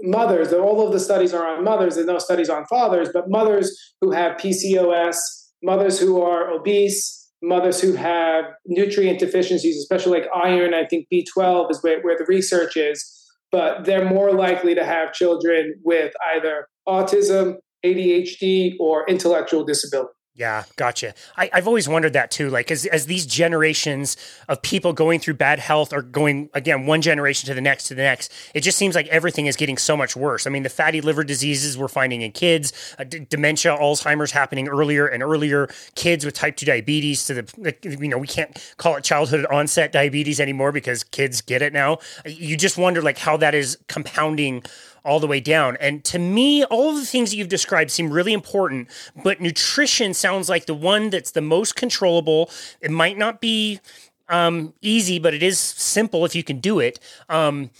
[0.00, 3.76] mothers, all of the studies are on mothers, and no studies on fathers, but mothers
[4.00, 5.16] who have PCOS,
[5.62, 10.74] mothers who are obese, mothers who have nutrient deficiencies, especially like iron.
[10.74, 13.04] I think B12 is where, where the research is,
[13.50, 20.12] but they're more likely to have children with either autism, ADHD, or intellectual disability.
[20.34, 21.12] Yeah, gotcha.
[21.36, 22.48] I, have always wondered that too.
[22.48, 24.16] Like, as, as these generations
[24.48, 27.94] of people going through bad health are going, again, one generation to the next to
[27.94, 30.46] the next, it just seems like everything is getting so much worse.
[30.46, 34.68] I mean, the fatty liver diseases we're finding in kids, uh, d- dementia, Alzheimer's happening
[34.68, 38.96] earlier and earlier, kids with type 2 diabetes to the, you know, we can't call
[38.96, 41.98] it childhood onset diabetes anymore because kids get it now.
[42.24, 44.62] You just wonder, like, how that is compounding
[45.04, 45.76] all the way down.
[45.80, 48.88] And to me, all of the things that you've described seem really important,
[49.22, 52.50] but nutrition sounds like the one that's the most controllable.
[52.80, 53.80] It might not be
[54.28, 56.98] um, easy, but it is simple if you can do it.
[57.28, 57.70] Um,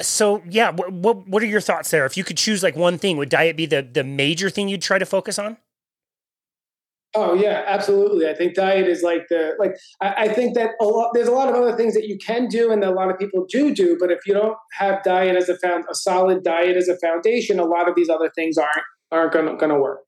[0.00, 2.06] so yeah, what, what what are your thoughts there?
[2.06, 4.82] If you could choose like one thing, would diet be the the major thing you'd
[4.82, 5.56] try to focus on?
[7.14, 8.28] Oh yeah, absolutely.
[8.28, 9.72] I think diet is like the like.
[10.00, 11.10] I, I, think that a lot.
[11.12, 13.18] There's a lot of other things that you can do, and that a lot of
[13.18, 13.96] people do do.
[13.98, 17.58] But if you don't have diet as a found a solid diet as a foundation,
[17.58, 20.04] a lot of these other things aren't aren't gonna gonna work.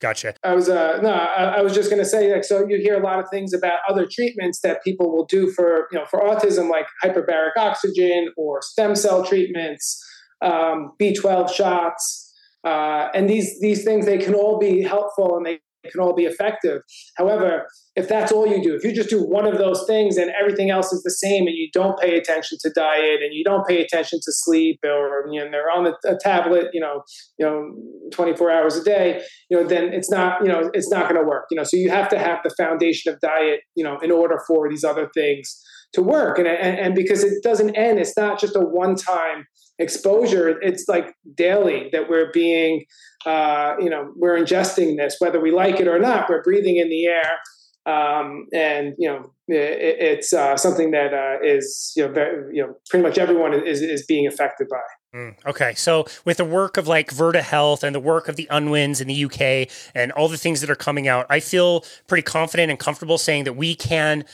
[0.00, 0.34] Gotcha.
[0.44, 3.02] I was uh no, I, I was just gonna say like so you hear a
[3.02, 6.70] lot of things about other treatments that people will do for you know for autism
[6.70, 10.00] like hyperbaric oxygen or stem cell treatments,
[10.42, 12.22] um, B12 shots.
[12.62, 16.24] Uh, and these these things they can all be helpful and they can all be
[16.24, 16.82] effective.
[17.16, 20.30] However, if that's all you do, if you just do one of those things and
[20.38, 23.66] everything else is the same, and you don't pay attention to diet and you don't
[23.66, 27.02] pay attention to sleep, or you know they're on a, a tablet, you know,
[27.38, 27.74] you know,
[28.12, 31.26] 24 hours a day, you know, then it's not, you know, it's not going to
[31.26, 31.46] work.
[31.50, 34.40] You know, so you have to have the foundation of diet, you know, in order
[34.46, 35.62] for these other things
[35.92, 39.46] to work and, and, and because it doesn't end it's not just a one-time
[39.78, 42.84] exposure it's like daily that we're being
[43.26, 46.88] uh, you know we're ingesting this whether we like it or not we're breathing in
[46.88, 47.38] the air
[47.86, 52.62] um, and you know it, it's uh, something that uh, is you know very, you
[52.62, 54.78] know pretty much everyone is is being affected by.
[55.16, 58.46] Mm, okay, so with the work of like Virta Health and the work of the
[58.50, 62.20] Unwins in the UK and all the things that are coming out, I feel pretty
[62.20, 64.26] confident and comfortable saying that we can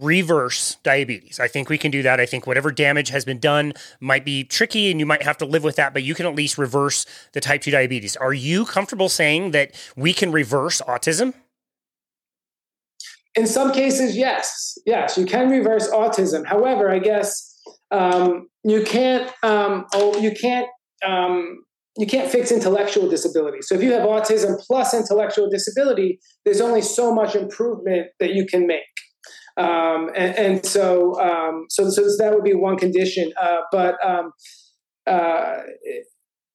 [0.00, 1.38] reverse diabetes.
[1.38, 2.20] I think we can do that.
[2.20, 5.44] I think whatever damage has been done might be tricky and you might have to
[5.44, 8.16] live with that, but you can at least reverse the type 2 diabetes.
[8.16, 11.34] Are you comfortable saying that we can reverse autism?
[13.34, 16.46] In some cases, yes, yes, you can reverse autism.
[16.46, 17.49] However, I guess
[17.90, 19.30] um, you can't.
[19.42, 20.68] Um, oh, you can't.
[21.06, 21.64] Um,
[21.96, 23.58] you can't fix intellectual disability.
[23.62, 28.46] So if you have autism plus intellectual disability, there's only so much improvement that you
[28.46, 28.82] can make.
[29.56, 33.32] Um, and, and, so, um, so, so that would be one condition.
[33.40, 34.32] Uh, but um,
[35.06, 35.58] uh,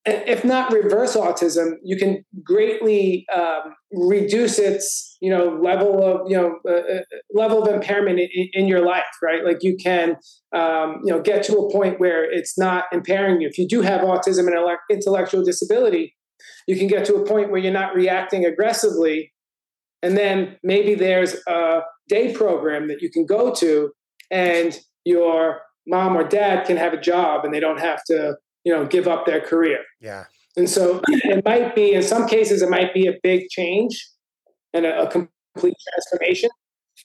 [0.06, 6.38] if not reverse autism, you can greatly um, reduce its you know level of you
[6.38, 7.02] know uh, uh,
[7.34, 9.44] level of impairment in, in, your life, right?
[9.44, 10.18] Like you can
[10.54, 13.48] um, you know get to a point where it's not impairing you.
[13.48, 16.16] If you do have autism and intellectual disability,
[16.68, 19.34] you can get to a point where you're not reacting aggressively,
[20.04, 23.92] and then maybe there's a day program that you can go to,
[24.30, 28.36] and your mom or dad can have a job, and they don't have to
[28.66, 29.80] you know give up their career.
[30.02, 30.26] Yeah.
[30.58, 34.06] And so it might be in some cases it might be a big change
[34.74, 36.50] and a, a complete transformation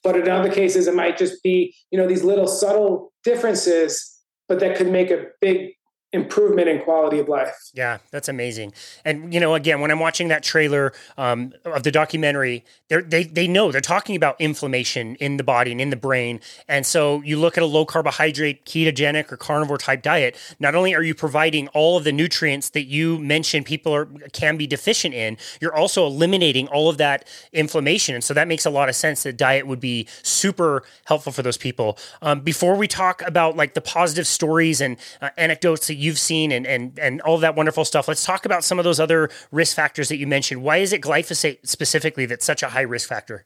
[0.02, 4.60] but in other cases it might just be you know these little subtle differences but
[4.60, 5.70] that could make a big
[6.12, 7.70] improvement in quality of life.
[7.72, 8.72] Yeah, that's amazing.
[9.04, 13.46] And you know, again, when I'm watching that trailer um, of the documentary, they they
[13.46, 16.40] know they're talking about inflammation in the body and in the brain.
[16.68, 20.36] And so you look at a low carbohydrate, ketogenic, or carnivore type diet.
[20.58, 24.56] Not only are you providing all of the nutrients that you mentioned people are can
[24.56, 28.16] be deficient in, you're also eliminating all of that inflammation.
[28.16, 29.22] And so that makes a lot of sense.
[29.22, 31.96] That diet would be super helpful for those people.
[32.20, 36.50] Um, before we talk about like the positive stories and uh, anecdotes that you've seen
[36.50, 38.08] and and and all that wonderful stuff.
[38.08, 40.62] Let's talk about some of those other risk factors that you mentioned.
[40.62, 43.44] Why is it glyphosate specifically that's such a high risk factor?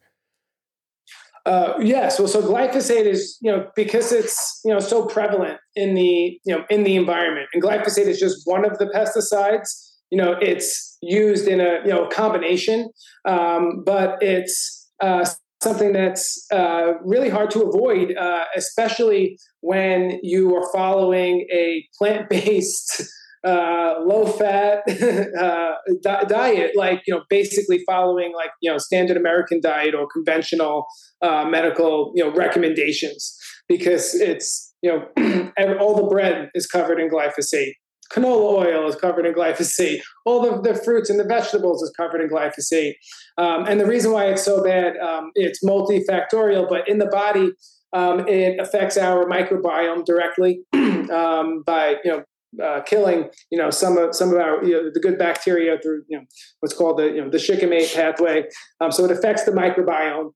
[1.46, 5.94] Uh, yes, well, so glyphosate is you know because it's you know so prevalent in
[5.94, 9.68] the you know in the environment, and glyphosate is just one of the pesticides.
[10.10, 12.88] You know, it's used in a you know combination,
[13.26, 15.26] um, but it's uh,
[15.64, 22.28] something that's uh, really hard to avoid, uh, especially when you are following a plant
[22.28, 23.02] based,
[23.44, 24.82] uh, low fat
[25.40, 30.06] uh, di- diet, like, you know, basically following like, you know, standard American diet or
[30.12, 30.86] conventional
[31.22, 33.36] uh, medical, you know, recommendations.
[33.66, 35.50] Because it's, you know,
[35.80, 37.72] all the bread is covered in glyphosate
[38.12, 40.00] canola oil is covered in glyphosate.
[40.24, 42.94] All the, the fruits and the vegetables is covered in glyphosate.
[43.38, 47.52] Um, and the reason why it's so bad, um, it's multifactorial, but in the body,
[47.92, 52.24] um, it affects our microbiome directly um, by you know
[52.64, 56.02] uh, killing you know some of some of our you know, the good bacteria through
[56.08, 56.24] you know
[56.60, 58.44] what's called the you know the shikimate pathway.
[58.80, 60.32] Um, so it affects the microbiome.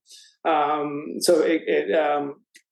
[0.47, 1.91] Um, so it, it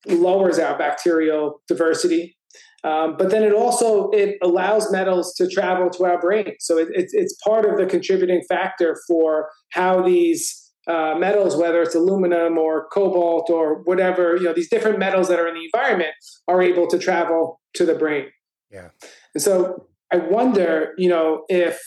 [0.07, 2.36] lowers our bacterial diversity
[2.83, 6.53] um, but then it also it allows metals to travel to our brain.
[6.59, 11.81] So it, it, it's part of the contributing factor for how these uh, metals, whether
[11.81, 15.65] it's aluminum or cobalt or whatever, you know, these different metals that are in the
[15.73, 16.13] environment
[16.47, 18.27] are able to travel to the brain.
[18.71, 18.89] Yeah.
[19.33, 21.81] And so I wonder, you know, if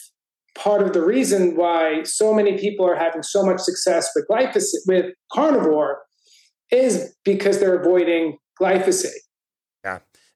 [0.59, 4.86] part of the reason why so many people are having so much success with glyphosate
[4.86, 6.01] with carnivore
[6.70, 9.16] is because they're avoiding glyphosate.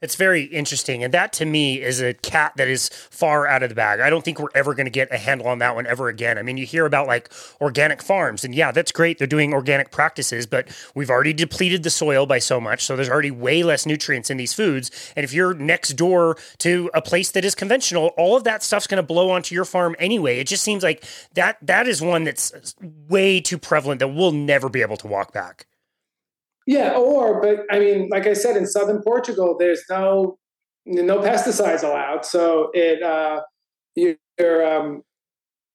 [0.02, 1.02] It's very interesting.
[1.02, 4.00] And that to me is a cat that is far out of the bag.
[4.00, 6.36] I don't think we're ever going to get a handle on that one ever again.
[6.36, 9.16] I mean, you hear about like organic farms, and yeah, that's great.
[9.16, 12.84] They're doing organic practices, but we've already depleted the soil by so much.
[12.84, 14.90] So there's already way less nutrients in these foods.
[15.16, 18.86] And if you're next door to a place that is conventional, all of that stuff's
[18.86, 20.38] going to blow onto your farm anyway.
[20.38, 22.74] It just seems like that that is one that's
[23.08, 25.66] way too prevalent that we'll never be able to walk back.
[26.66, 30.38] Yeah, or but I mean, like I said, in southern Portugal, there's no
[30.86, 33.40] no pesticides allowed, so it uh,
[33.94, 35.02] you, are um,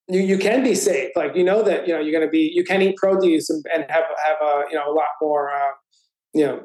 [0.07, 1.11] you you can be safe.
[1.15, 3.63] Like you know that you know you're going to be you can eat produce and,
[3.73, 5.71] and have have a you know a lot more uh,
[6.33, 6.61] you know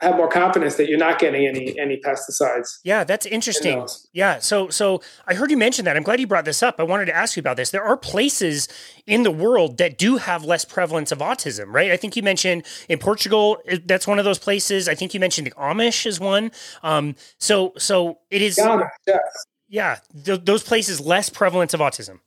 [0.00, 2.78] have more confidence that you're not getting any any pesticides.
[2.84, 3.86] Yeah, that's interesting.
[4.12, 5.96] Yeah, so so I heard you mention that.
[5.96, 6.76] I'm glad you brought this up.
[6.78, 7.70] I wanted to ask you about this.
[7.70, 8.68] There are places
[9.06, 11.90] in the world that do have less prevalence of autism, right?
[11.90, 14.88] I think you mentioned in Portugal that's one of those places.
[14.88, 16.50] I think you mentioned the Amish is one.
[16.82, 18.58] Um, so so it is.
[18.58, 19.20] Yeah, yes.
[19.68, 22.20] yeah th- those places less prevalence of autism.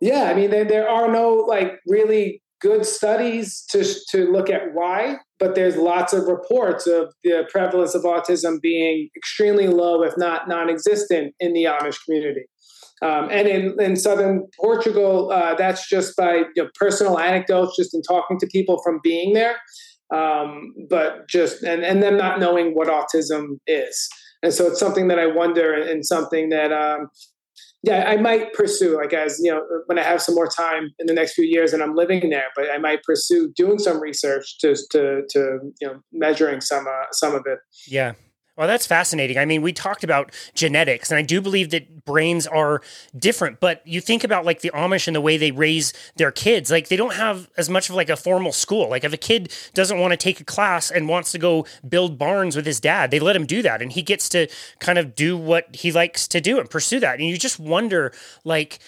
[0.00, 4.72] Yeah, I mean there there are no like really good studies to, to look at
[4.72, 10.16] why, but there's lots of reports of the prevalence of autism being extremely low, if
[10.16, 12.44] not non existent, in the Amish community.
[13.02, 17.92] Um, and in, in southern Portugal, uh, that's just by you know, personal anecdotes, just
[17.92, 19.56] in talking to people from being there,
[20.14, 24.08] um, but just and, and them not knowing what autism is.
[24.44, 27.08] And so it's something that I wonder, and something that um,
[27.82, 31.06] yeah, I might pursue, like as you know, when I have some more time in
[31.06, 34.58] the next few years and I'm living there, but I might pursue doing some research
[34.58, 37.58] to to to you know measuring some uh, some of it.
[37.88, 38.12] Yeah,
[38.56, 39.38] well, that's fascinating.
[39.38, 42.82] I mean, we talked about genetics, and I do believe that brains are
[43.16, 43.60] different.
[43.60, 46.70] But you think about like the Amish and the way they raise their kids.
[46.70, 48.90] Like they don't have as much of like a formal school.
[48.90, 52.18] Like if a kid doesn't want to take a class and wants to go build
[52.18, 54.48] barns with his dad, they let him do that, and he gets to
[54.80, 57.18] kind of do what he likes to do and pursue that.
[57.18, 58.12] And you just wonder,
[58.44, 58.80] like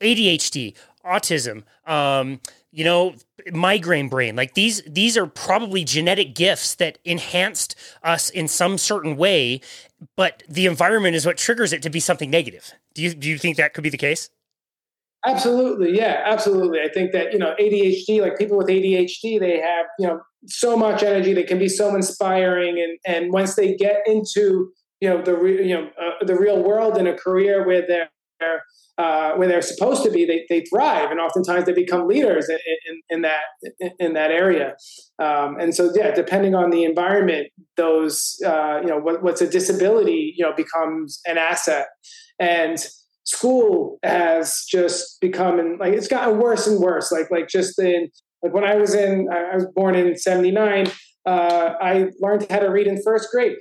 [0.00, 0.74] ADHD,
[1.04, 2.40] autism, um,
[2.72, 3.14] you know,
[3.52, 4.36] migraine brain.
[4.36, 9.60] Like these these are probably genetic gifts that enhanced us in some certain way,
[10.16, 12.72] but the environment is what triggers it to be something negative.
[12.94, 14.30] Do you do you think that could be the case?
[15.26, 15.96] Absolutely.
[15.96, 16.80] Yeah, absolutely.
[16.80, 20.78] I think that, you know, ADHD, like people with ADHD, they have, you know, so
[20.78, 25.20] much energy they can be so inspiring and and once they get into, you know,
[25.20, 28.08] the re- you know, uh, the real world in a career where they're
[29.00, 32.58] uh, when they're supposed to be, they, they thrive, and oftentimes they become leaders in,
[32.86, 34.74] in, in that in that area.
[35.18, 37.46] Um, and so, yeah, depending on the environment,
[37.78, 41.86] those uh, you know what, what's a disability, you know, becomes an asset.
[42.38, 42.76] And
[43.24, 47.10] school has just become and like it's gotten worse and worse.
[47.10, 48.10] Like like just in
[48.42, 50.88] like when I was in, I was born in '79.
[51.24, 53.56] Uh, I learned how to read in first grade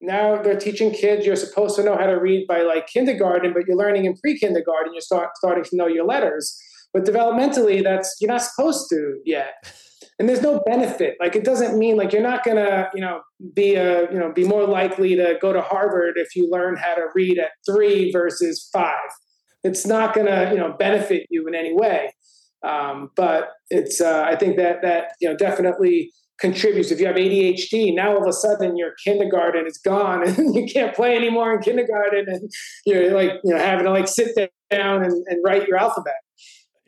[0.00, 3.66] now they're teaching kids you're supposed to know how to read by like kindergarten, but
[3.66, 6.56] you're learning in pre-kindergarten, you're start, starting to know your letters.
[6.92, 9.54] But developmentally, that's you're not supposed to yet.
[10.18, 11.16] And there's no benefit.
[11.20, 13.20] Like it doesn't mean like you're not gonna, you know,
[13.54, 16.94] be a, you know, be more likely to go to Harvard if you learn how
[16.94, 19.10] to read at three versus five.
[19.62, 22.14] It's not gonna, you know, benefit you in any way.
[22.66, 26.90] Um, but it's, uh, I think that that you know definitely contributes.
[26.90, 30.66] If you have ADHD, now all of a sudden your kindergarten is gone and you
[30.66, 32.50] can't play anymore in kindergarten and
[32.84, 34.34] you're like, you know, having to like sit
[34.70, 36.14] down and, and write your alphabet.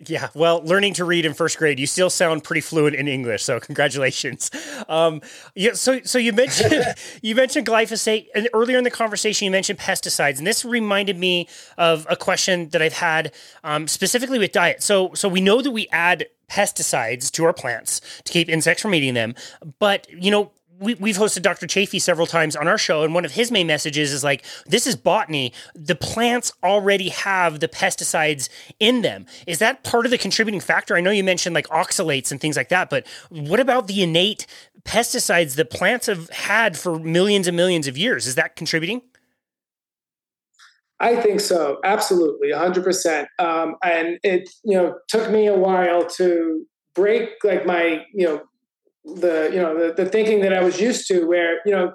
[0.07, 3.43] Yeah, well, learning to read in first grade, you still sound pretty fluent in English,
[3.43, 4.49] so congratulations.
[4.89, 5.21] Um,
[5.57, 6.85] yeah, so so you mentioned
[7.23, 11.49] you mentioned glyphosate, and earlier in the conversation you mentioned pesticides, and this reminded me
[11.79, 13.35] of a question that I've had
[13.65, 14.85] um, specifically with diet.
[14.85, 18.95] So so we know that we add pesticides to our plants to keep insects from
[18.95, 19.35] eating them,
[19.79, 21.67] but you know we, we've hosted Dr.
[21.67, 24.87] Chaffee several times on our show, and one of his main messages is like, this
[24.87, 25.53] is botany.
[25.75, 29.27] The plants already have the pesticides in them.
[29.47, 30.97] Is that part of the contributing factor?
[30.97, 34.47] I know you mentioned like oxalates and things like that, but what about the innate
[34.85, 38.27] pesticides that plants have had for millions and millions of years?
[38.27, 39.03] Is that contributing?
[41.01, 43.29] I think so, absolutely, hundred um, percent.
[43.39, 48.43] And it, you know, took me a while to break like my, you know,
[49.05, 51.93] the you know the, the thinking that I was used to, where you know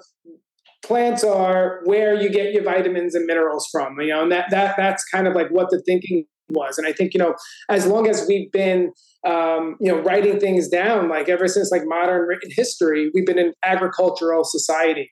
[0.84, 4.00] plants are where you get your vitamins and minerals from.
[4.00, 6.78] You know, and that that that's kind of like what the thinking was.
[6.78, 7.34] And I think you know,
[7.68, 8.92] as long as we've been
[9.26, 13.38] um, you know writing things down, like ever since like modern written history, we've been
[13.38, 15.10] an agricultural society,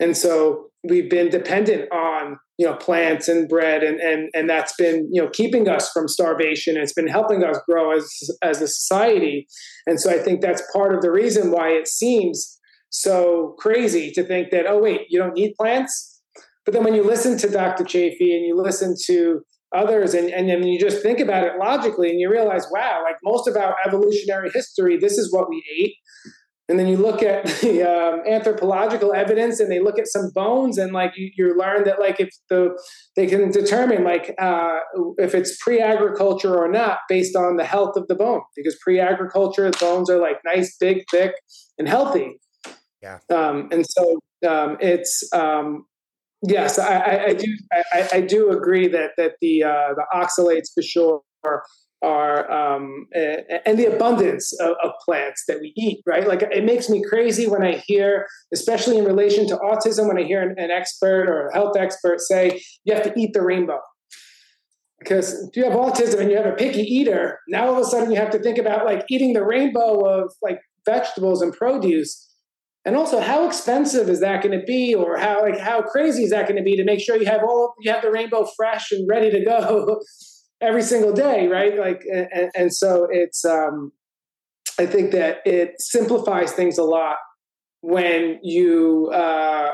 [0.00, 4.74] and so we've been dependent on you know plants and bread and and and that's
[4.76, 6.76] been you know keeping us from starvation.
[6.76, 9.46] It's been helping us grow as as a society.
[9.86, 12.58] And so i think that's part of the reason why it seems
[12.90, 16.16] so crazy to think that oh wait you don't need plants?
[16.64, 19.40] But then when you listen to dr chaffee and you listen to
[19.74, 23.16] others and, and then you just think about it logically and you realize wow like
[23.22, 25.94] most of our evolutionary history this is what we ate
[26.68, 30.78] and then you look at the um, anthropological evidence and they look at some bones
[30.78, 32.78] and like you, you learn that like if the
[33.16, 34.78] they can determine like uh,
[35.16, 38.42] if it's pre-agriculture or not based on the health of the bone.
[38.56, 41.32] Because pre-agriculture bones are like nice big thick
[41.78, 42.38] and healthy.
[43.02, 43.18] Yeah.
[43.30, 45.86] Um, and so um, it's um,
[46.46, 50.72] yes I, I, I do I, I, do agree that that the uh, the oxalates
[50.74, 51.20] for sure
[52.02, 56.26] our um, and the abundance of, of, plants that we eat right?
[56.26, 60.22] Like it makes me crazy when i hear especially in relation to autism when i
[60.22, 63.80] hear an, an expert or a health expert say you have to eat the rainbow.
[65.00, 67.84] Because if you have autism and you have a picky eater now all of a
[67.84, 72.26] sudden you have to think about like eating the rainbow of like vegetables and produce.
[72.84, 74.94] And also how expensive is that going to be?
[74.94, 77.42] Or how like how crazy is that going to be to make sure you have
[77.42, 80.00] all you have the rainbow fresh and ready to go
[80.60, 81.78] every single day, right?
[81.78, 83.92] Like, and, and so it's, um,
[84.78, 87.16] I think that it simplifies things a lot
[87.80, 89.72] when you uh,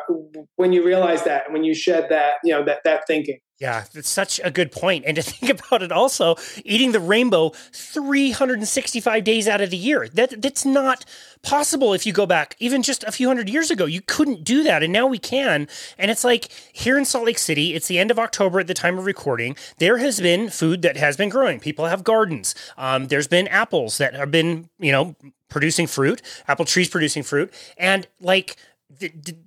[0.56, 4.08] when you realize that when you shed that you know that that thinking yeah, it's
[4.08, 5.04] such a good point.
[5.06, 10.08] And to think about it also, eating the rainbow 365 days out of the year.
[10.08, 11.04] That that's not
[11.42, 13.84] possible if you go back even just a few hundred years ago.
[13.84, 15.68] You couldn't do that and now we can.
[15.98, 18.74] And it's like here in Salt Lake City, it's the end of October at the
[18.74, 19.56] time of recording.
[19.78, 21.60] There has been food that has been growing.
[21.60, 22.54] People have gardens.
[22.76, 25.14] Um, there's been apples that have been, you know,
[25.48, 27.52] producing fruit, apple trees producing fruit.
[27.78, 28.56] And like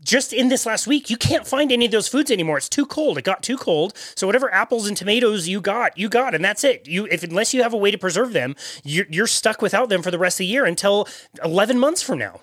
[0.03, 2.57] just in this last week, you can't find any of those foods anymore.
[2.57, 3.17] It's too cold.
[3.17, 3.93] It got too cold.
[4.15, 6.87] So whatever apples and tomatoes you got, you got, and that's it.
[6.87, 10.01] You if unless you have a way to preserve them, you're, you're stuck without them
[10.01, 11.07] for the rest of the year until
[11.43, 12.41] eleven months from now.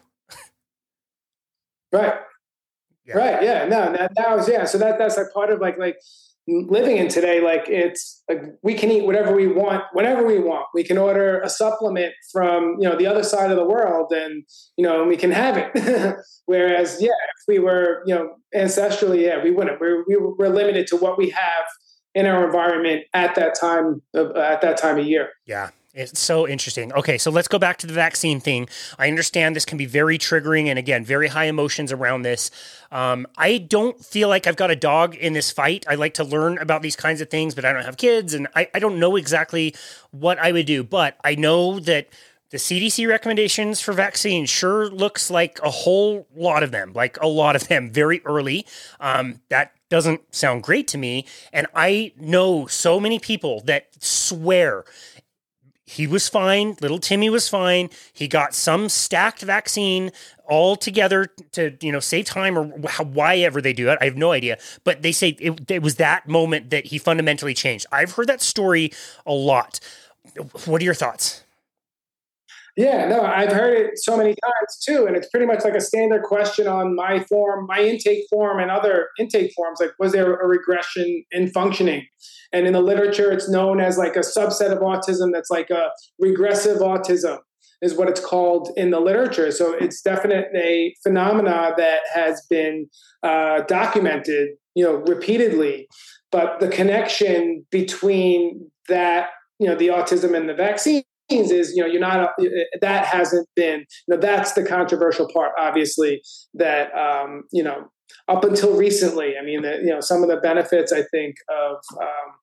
[1.92, 2.14] right.
[3.06, 3.16] Yeah.
[3.16, 3.42] Right.
[3.42, 3.64] Yeah.
[3.66, 3.92] No.
[3.92, 4.64] That, that was yeah.
[4.64, 5.98] So that that's like part of like like
[6.46, 10.66] living in today like it's like we can eat whatever we want whenever we want.
[10.74, 14.44] We can order a supplement from you know the other side of the world and
[14.76, 16.16] you know we can have it.
[16.46, 19.80] Whereas yeah if we were you know ancestrally yeah we wouldn't.
[19.80, 21.64] We're, we we're limited to what we have
[22.14, 25.30] in our environment at that time of, at that time of year.
[25.46, 26.92] Yeah it's so interesting.
[26.92, 28.68] Okay, so let's go back to the vaccine thing.
[28.98, 32.50] I understand this can be very triggering and again, very high emotions around this.
[32.90, 35.84] Um, I don't feel like I've got a dog in this fight.
[35.88, 38.48] I like to learn about these kinds of things, but I don't have kids and
[38.56, 39.74] I, I don't know exactly
[40.10, 40.82] what I would do.
[40.82, 42.08] But I know that
[42.50, 47.26] the CDC recommendations for vaccines sure looks like a whole lot of them, like a
[47.26, 48.66] lot of them very early.
[49.00, 51.24] Um, that doesn't sound great to me.
[51.52, 54.84] And I know so many people that swear
[55.86, 56.76] he was fine.
[56.80, 57.90] Little Timmy was fine.
[58.12, 60.12] He got some stacked vaccine
[60.46, 63.98] all together to you know save time or why ever they do it.
[64.00, 64.58] I have no idea.
[64.84, 67.86] But they say it, it was that moment that he fundamentally changed.
[67.92, 68.92] I've heard that story
[69.26, 69.80] a lot.
[70.64, 71.43] What are your thoughts?
[72.76, 75.80] Yeah, no, I've heard it so many times too, and it's pretty much like a
[75.80, 79.78] standard question on my form, my intake form, and other intake forms.
[79.80, 82.04] Like, was there a regression in functioning?
[82.52, 85.90] And in the literature, it's known as like a subset of autism that's like a
[86.18, 87.38] regressive autism,
[87.80, 89.52] is what it's called in the literature.
[89.52, 92.88] So it's definitely a phenomena that has been
[93.22, 95.86] uh, documented, you know, repeatedly.
[96.32, 99.28] But the connection between that,
[99.60, 102.30] you know, the autism and the vaccine is you know you're not
[102.80, 106.22] that hasn't been you know that's the controversial part obviously
[106.52, 107.88] that um, you know
[108.28, 111.76] up until recently i mean the, you know some of the benefits i think of
[112.00, 112.34] um,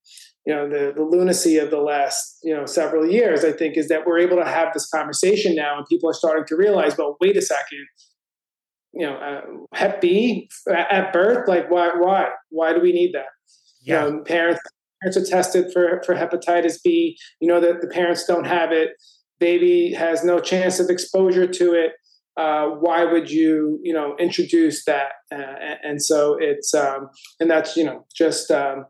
[0.46, 3.88] you know the, the lunacy of the last you know several years i think is
[3.88, 7.18] that we're able to have this conversation now and people are starting to realize well
[7.22, 7.86] wait a second
[8.94, 9.42] you know uh,
[9.76, 13.28] hep b at birth like why why why do we need that
[13.84, 14.06] yeah.
[14.06, 14.60] you know parents
[15.02, 17.18] parents are tested for, for hepatitis B.
[17.40, 18.92] You know that the parents don't have it.
[19.40, 21.94] Baby has no chance of exposure to it.
[22.38, 25.12] Uh, why would you, you know, introduce that?
[25.34, 28.86] Uh, and so it's, um, and that's, you know, just, um,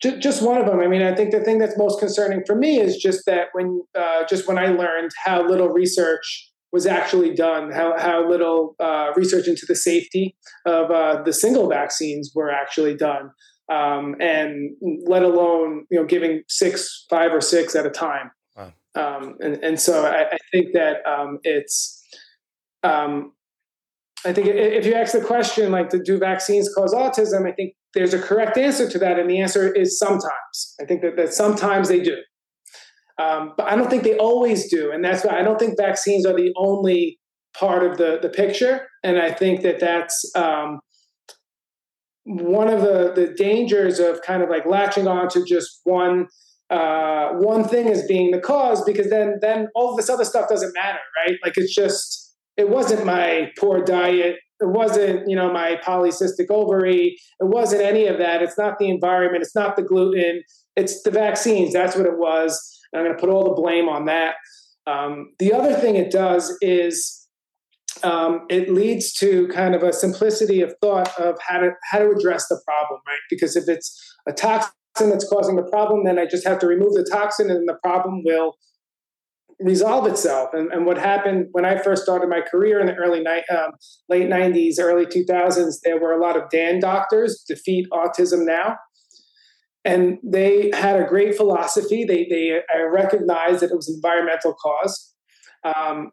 [0.00, 0.80] just one of them.
[0.80, 3.82] I mean, I think the thing that's most concerning for me is just that when,
[3.98, 9.08] uh, just when I learned how little research was actually done, how, how little uh,
[9.14, 10.34] research into the safety
[10.64, 13.30] of uh, the single vaccines were actually done
[13.70, 18.30] um, and let alone you know giving six, five or six at a time.
[18.56, 18.72] Wow.
[18.96, 21.96] Um, and and so I, I think that um, it's.
[22.82, 23.32] Um,
[24.26, 27.48] I think if you ask the question like, do vaccines cause autism?
[27.48, 30.74] I think there's a correct answer to that, and the answer is sometimes.
[30.80, 32.18] I think that, that sometimes they do,
[33.18, 36.26] um, but I don't think they always do, and that's why I don't think vaccines
[36.26, 37.18] are the only
[37.56, 38.88] part of the the picture.
[39.02, 40.80] And I think that that's um,
[42.30, 46.26] one of the the dangers of kind of like latching on to just one
[46.70, 50.72] uh, one thing as being the cause because then then all this other stuff doesn't
[50.74, 51.36] matter right?
[51.44, 54.36] Like it's just it wasn't my poor diet.
[54.60, 57.16] It wasn't you know my polycystic ovary.
[57.40, 58.42] It wasn't any of that.
[58.42, 59.42] It's not the environment.
[59.42, 60.42] It's not the gluten.
[60.76, 61.72] It's the vaccines.
[61.72, 62.78] That's what it was.
[62.92, 64.34] And i'm going to put all the blame on that.
[64.86, 67.19] Um, the other thing it does is
[68.02, 72.10] um, it leads to kind of a simplicity of thought of how to how to
[72.10, 73.18] address the problem, right?
[73.28, 76.94] Because if it's a toxin that's causing the problem, then I just have to remove
[76.94, 78.56] the toxin and the problem will
[79.60, 80.50] resolve itself.
[80.52, 83.72] And, and what happened when I first started my career in the early ni- um,
[84.08, 88.76] late 90s, early 2000s, there were a lot of DAN doctors, Defeat Autism Now.
[89.84, 92.04] And they had a great philosophy.
[92.04, 95.14] They, they I recognized that it was environmental cause.
[95.64, 96.10] Um,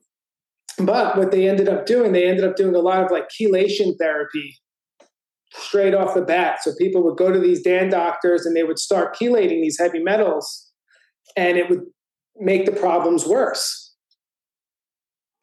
[0.80, 3.97] but what they ended up doing, they ended up doing a lot of like chelation
[3.99, 4.55] therapy
[5.53, 6.59] straight off the bat.
[6.61, 9.99] So people would go to these DAN doctors and they would start chelating these heavy
[9.99, 10.71] metals
[11.36, 11.84] and it would
[12.39, 13.95] make the problems worse.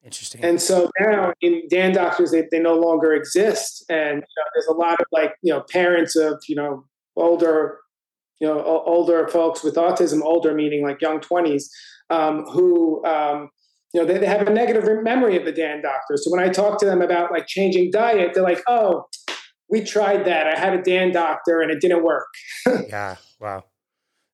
[0.04, 0.44] Interesting.
[0.44, 3.84] And so now in DAN doctors, they, they no longer exist.
[3.88, 6.84] And you know, there's a lot of like, you know, parents of, you know,
[7.16, 7.78] older,
[8.40, 11.64] you know, older folks with autism, older meaning like young 20s,
[12.10, 13.48] um, who, um,
[13.94, 16.16] you know, they, they have a negative memory of the DAN doctor.
[16.16, 19.04] So when I talk to them about like changing diet, they're like, oh,
[19.70, 20.48] we tried that.
[20.48, 22.26] I had a DAN doctor and it didn't work.
[22.88, 23.16] yeah.
[23.40, 23.64] Wow.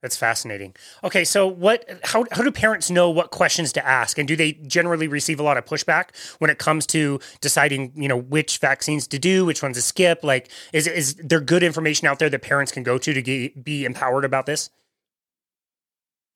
[0.02, 0.74] That's fascinating.
[1.04, 1.84] Okay, so what?
[2.04, 5.42] How how do parents know what questions to ask, and do they generally receive a
[5.42, 9.62] lot of pushback when it comes to deciding, you know, which vaccines to do, which
[9.62, 10.24] ones to skip?
[10.24, 13.62] Like, is is there good information out there that parents can go to to get,
[13.62, 14.70] be empowered about this?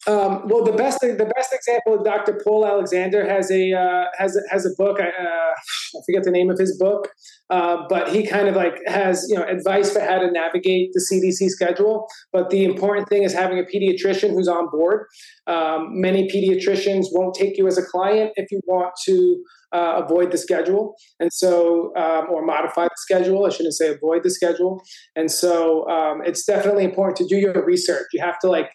[0.07, 2.39] Um, well, the best the best example of Dr.
[2.45, 5.01] Paul Alexander has a uh, has has a book.
[5.01, 7.09] Uh, I forget the name of his book,
[7.49, 11.01] uh, but he kind of like has you know advice for how to navigate the
[11.01, 12.07] CDC schedule.
[12.33, 15.07] But the important thing is having a pediatrician who's on board.
[15.47, 19.43] Um, many pediatricians won't take you as a client if you want to
[19.73, 23.47] uh, avoid the schedule, and so um, or modify the schedule.
[23.47, 24.83] I shouldn't say avoid the schedule.
[25.17, 28.09] And so um, it's definitely important to do your research.
[28.13, 28.69] You have to like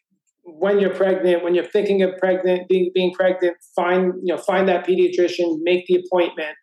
[0.57, 4.67] when you're pregnant, when you're thinking of pregnant, being being pregnant, find you know find
[4.67, 6.55] that pediatrician, make the appointment,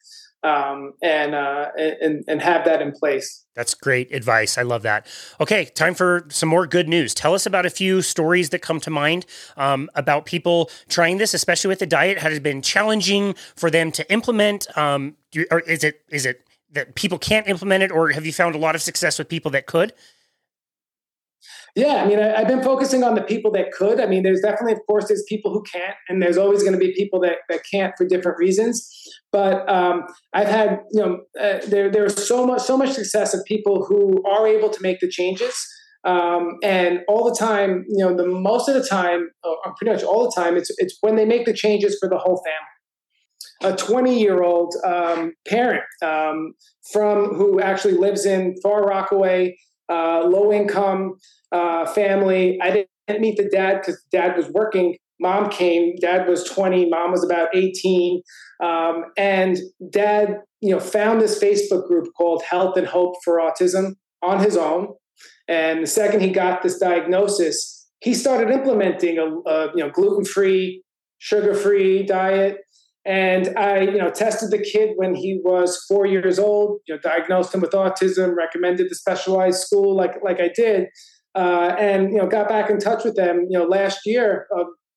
[0.43, 3.45] um, and uh, and and have that in place.
[3.55, 4.59] That's great advice.
[4.59, 5.07] I love that.
[5.41, 7.14] Okay, time for some more good news.
[7.14, 9.26] Tell us about a few stories that come to mind
[9.57, 12.18] um, about people trying this, especially with the diet.
[12.18, 14.66] Has it been challenging for them to implement?
[14.76, 18.32] Um, do, or is it is it that people can't implement it, or have you
[18.32, 19.93] found a lot of success with people that could?
[21.76, 24.00] Yeah, I mean, I, have been focusing on the people that could.
[24.00, 26.78] I mean, there's definitely, of course, there's people who can't, and there's always going to
[26.78, 28.90] be people that, that can't for different reasons.
[29.30, 33.44] But um, I've had, you know, uh, there there's so much so much success of
[33.44, 35.54] people who are able to make the changes.
[36.04, 40.02] Um, and all the time, you know, the most of the time, or pretty much
[40.02, 43.74] all the time, it's it's when they make the changes for the whole family.
[43.74, 46.54] A 20 year old um, parent um,
[46.90, 49.56] from who actually lives in Far Rockaway,
[49.88, 51.16] uh, low income
[51.57, 52.59] uh, family.
[52.62, 52.70] I
[53.09, 54.96] didn't meet the dad because dad was working.
[55.20, 55.96] Mom came.
[56.00, 56.88] Dad was 20.
[56.90, 58.20] Mom was about 18.
[58.62, 59.57] Um, and
[59.90, 63.92] dad, you know, found this Facebook group called Health and Hope for Autism
[64.22, 64.88] on his own.
[65.48, 70.24] And the second he got this diagnosis, he started implementing a, a you know gluten
[70.24, 70.82] free,
[71.18, 72.59] sugar free diet.
[73.07, 76.80] And I, you know, tested the kid when he was four years old.
[76.86, 80.88] You know, diagnosed him with autism, recommended the specialized school like like I did,
[81.37, 83.47] uh, and you know, got back in touch with them.
[83.51, 84.47] You know, last year.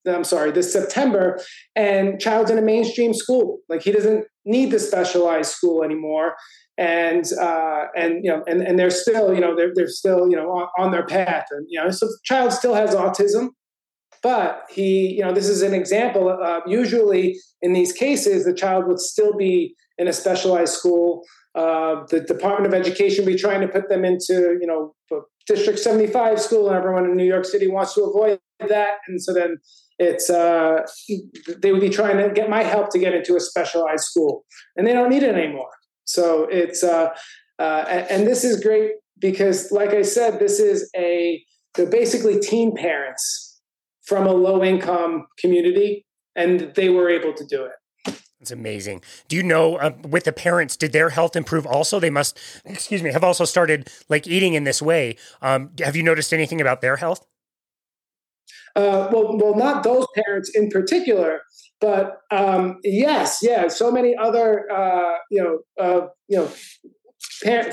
[0.08, 1.40] I'm sorry, this September,
[1.76, 3.60] and child's in a mainstream school.
[3.68, 6.36] Like he doesn't need the specialized school anymore,
[6.78, 10.38] and uh, and you know, and, and they're still, you know, they're they're still, you
[10.38, 13.50] know, on, on their path, and you know, so child still has autism,
[14.24, 16.30] but he, you know, this is an example.
[16.30, 21.24] Uh, usually, in these cases, the child would still be in a specialized school.
[21.56, 24.94] Uh, the Department of Education would be trying to put them into, you know,
[25.50, 28.98] District 75 school, and everyone in New York City wants to avoid that.
[29.08, 29.58] And so then
[29.98, 30.86] it's uh,
[31.58, 34.46] they would be trying to get my help to get into a specialized school,
[34.78, 35.72] and they don't need it anymore.
[36.06, 37.10] So it's uh,
[37.58, 41.44] uh, and this is great because, like I said, this is a
[41.74, 43.60] they're basically teen parents
[44.06, 47.72] from a low income community, and they were able to do it.
[48.42, 49.02] It's amazing.
[49.28, 52.00] Do you know uh, with the parents, did their health improve also?
[52.00, 55.18] They must, excuse me, have also started like eating in this way.
[55.42, 57.26] Um, have you noticed anything about their health?
[58.76, 61.42] Uh, well, well, not those parents in particular,
[61.82, 66.48] but um, yes, yeah, so many other, uh, you know, uh, you know,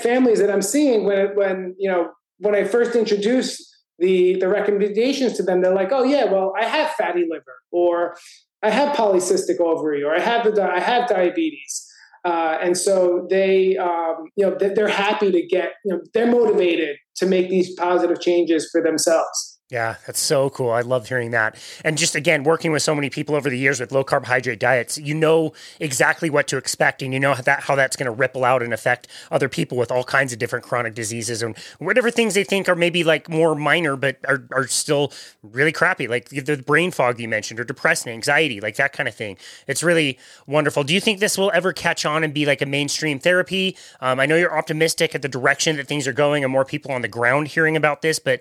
[0.01, 3.63] families that I'm seeing when, when you know, when I first introduced
[3.99, 8.17] the the recommendations to them, they're like, oh yeah, well, I have fatty liver, or
[8.63, 11.87] I have polycystic ovary, or I have the I have diabetes.
[12.25, 16.97] Uh, and so they, um, you know, they're happy to get, you know, they're motivated
[17.15, 19.56] to make these positive changes for themselves.
[19.69, 20.71] Yeah, that's so cool.
[20.71, 21.57] I love hearing that.
[21.85, 24.97] And just again, working with so many people over the years with low carbohydrate diets,
[24.97, 28.13] you know exactly what to expect and you know how that how that's going to
[28.13, 32.13] ripple out and affect other people with all kinds of different chronic diseases and whatever
[32.13, 35.13] things they think are maybe like more minor but are, are still
[35.43, 39.17] really crappy, like the brain fog you mentioned or depression, anxiety, like that kind of
[39.17, 39.37] thing.
[39.67, 40.85] It's really wonderful.
[40.85, 43.77] Do you think this will ever catch on and be like a mainstream therapy?
[44.01, 46.93] Um, I know you're optimistic at the direction that things are going and more people
[46.93, 48.41] on the ground hearing about this, but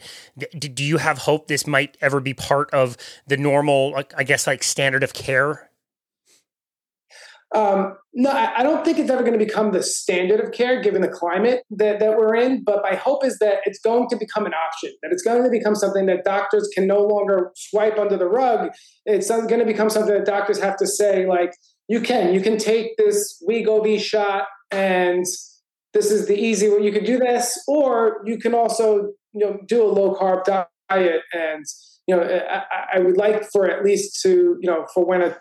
[0.60, 2.98] do you have have hope this might ever be part of
[3.28, 5.70] the normal, I guess, like standard of care?
[7.54, 11.02] Um, no, I don't think it's ever going to become the standard of care given
[11.02, 12.64] the climate that, that we're in.
[12.64, 15.50] But my hope is that it's going to become an option, that it's going to
[15.50, 18.72] become something that doctors can no longer swipe under the rug.
[19.06, 21.56] It's going to become something that doctors have to say, like,
[21.88, 25.26] you can, you can take this Wegovy shot and
[25.94, 29.60] this is the easy way you can do this, or you can also, you know,
[29.66, 31.66] do a low carb diet diet and
[32.08, 35.38] you know I, I, would like for at least to you know for when a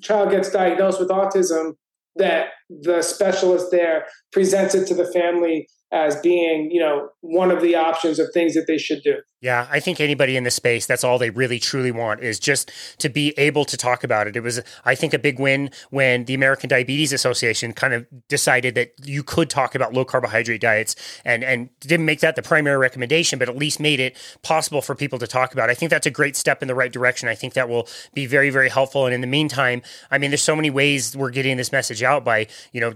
[0.00, 1.74] child gets diagnosed with autism
[2.16, 7.60] that the specialist there presents it to the family as being you know one of
[7.62, 10.84] the options of things that they should do yeah, I think anybody in the space,
[10.84, 14.36] that's all they really truly want is just to be able to talk about it.
[14.36, 18.74] It was, I think, a big win when the American Diabetes Association kind of decided
[18.74, 22.76] that you could talk about low carbohydrate diets and, and didn't make that the primary
[22.76, 25.70] recommendation, but at least made it possible for people to talk about.
[25.70, 27.26] I think that's a great step in the right direction.
[27.26, 29.06] I think that will be very, very helpful.
[29.06, 29.80] And in the meantime,
[30.10, 32.92] I mean, there's so many ways we're getting this message out by, you know,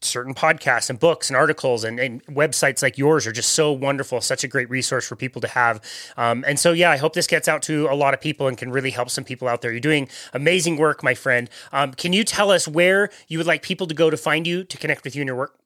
[0.00, 4.20] certain podcasts and books and articles and, and websites like yours are just so wonderful,
[4.20, 5.80] such a great resource for people to have
[6.16, 8.56] um, and so, yeah, I hope this gets out to a lot of people and
[8.56, 9.70] can really help some people out there.
[9.70, 11.50] You're doing amazing work, my friend.
[11.72, 14.64] Um, can you tell us where you would like people to go to find you
[14.64, 15.58] to connect with you and your work?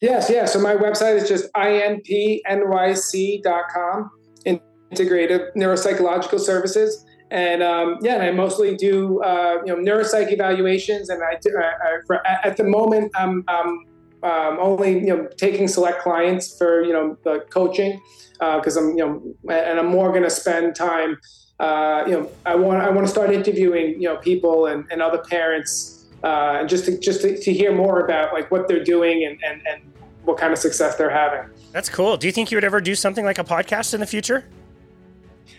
[0.00, 0.46] Yes, yeah.
[0.46, 2.40] So my website is just inpnyc.com,
[4.46, 7.04] integrative neuropsychological services.
[7.30, 11.50] And um, yeah, and I mostly do uh, you know neuropsych evaluations, and I, do,
[11.56, 13.86] uh, uh for, at the moment I'm, I'm
[14.22, 18.00] um, only you know taking select clients for you know the coaching
[18.34, 21.18] because uh, I'm you know and I'm more going to spend time
[21.60, 25.02] uh, you know I want I want to start interviewing you know people and, and
[25.02, 28.84] other parents uh, and just to, just to, to, hear more about like what they're
[28.84, 29.82] doing and, and and
[30.24, 31.50] what kind of success they're having.
[31.72, 32.16] That's cool.
[32.16, 34.44] Do you think you would ever do something like a podcast in the future?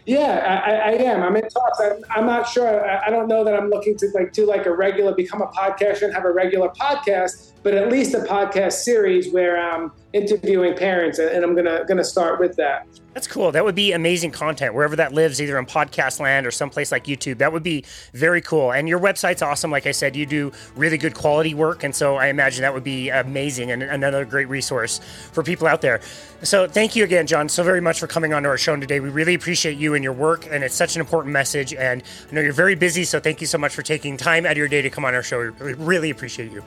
[0.06, 1.24] Yeah, I, I, am.
[1.24, 1.80] I'm in talks.
[1.80, 2.90] I'm, I'm not sure.
[2.90, 5.48] I, I, don't know that I'm looking to like do like a regular, become a
[5.48, 10.76] podcaster and have a regular podcast, but at least a podcast series where I'm interviewing
[10.76, 12.86] parents, and I'm gonna gonna start with that.
[13.14, 13.52] That's cool.
[13.52, 17.06] That would be amazing content wherever that lives, either in podcast land or someplace like
[17.06, 17.38] YouTube.
[17.38, 18.72] That would be very cool.
[18.72, 19.70] And your website's awesome.
[19.70, 21.84] Like I said, you do really good quality work.
[21.84, 25.00] And so I imagine that would be amazing and another great resource
[25.32, 26.02] for people out there.
[26.42, 29.00] So thank you again, John, so very much for coming on to our show today.
[29.00, 30.48] We really appreciate you and your work.
[30.50, 31.72] And it's such an important message.
[31.74, 32.02] And
[32.32, 33.04] I know you're very busy.
[33.04, 35.14] So thank you so much for taking time out of your day to come on
[35.14, 35.52] our show.
[35.60, 36.64] We really appreciate you.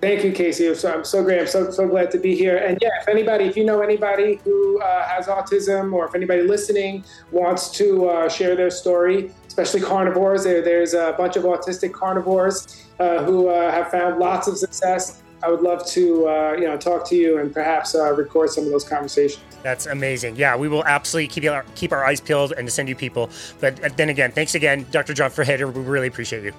[0.00, 0.74] Thank you, Casey.
[0.74, 1.40] So, I'm so great.
[1.40, 2.56] I'm so, so glad to be here.
[2.56, 6.42] And yeah, if anybody, if you know anybody who uh, has autism or if anybody
[6.42, 11.92] listening wants to uh, share their story, especially carnivores, there, there's a bunch of autistic
[11.92, 15.22] carnivores uh, who uh, have found lots of success.
[15.42, 18.64] I would love to, uh, you know, talk to you and perhaps uh, record some
[18.64, 19.42] of those conversations.
[19.62, 20.36] That's amazing.
[20.36, 23.28] Yeah, we will absolutely keep our, keep our eyes peeled and to send you people.
[23.60, 25.12] But then again, thanks again, Dr.
[25.12, 25.72] John Ferrera.
[25.72, 26.52] We really appreciate you.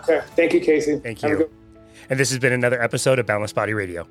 [0.00, 0.22] Okay.
[0.34, 0.98] Thank you, Casey.
[0.98, 1.50] Thank you
[2.08, 4.06] and this has been another episode of Boundless Body Radio.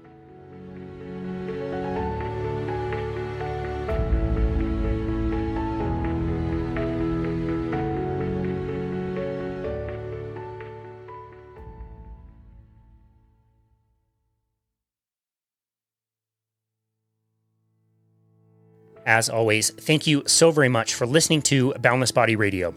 [19.06, 22.74] As always, thank you so very much for listening to Boundless Body Radio.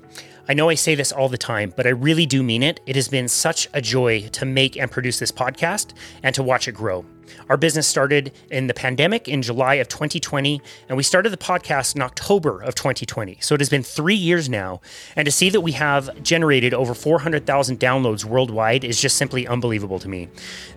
[0.48, 2.78] I know I say this all the time, but I really do mean it.
[2.86, 5.92] It has been such a joy to make and produce this podcast
[6.22, 7.04] and to watch it grow.
[7.48, 11.94] Our business started in the pandemic in July of 2020, and we started the podcast
[11.94, 13.38] in October of 2020.
[13.40, 14.80] So it has been three years now.
[15.14, 19.98] And to see that we have generated over 400,000 downloads worldwide is just simply unbelievable
[20.00, 20.28] to me.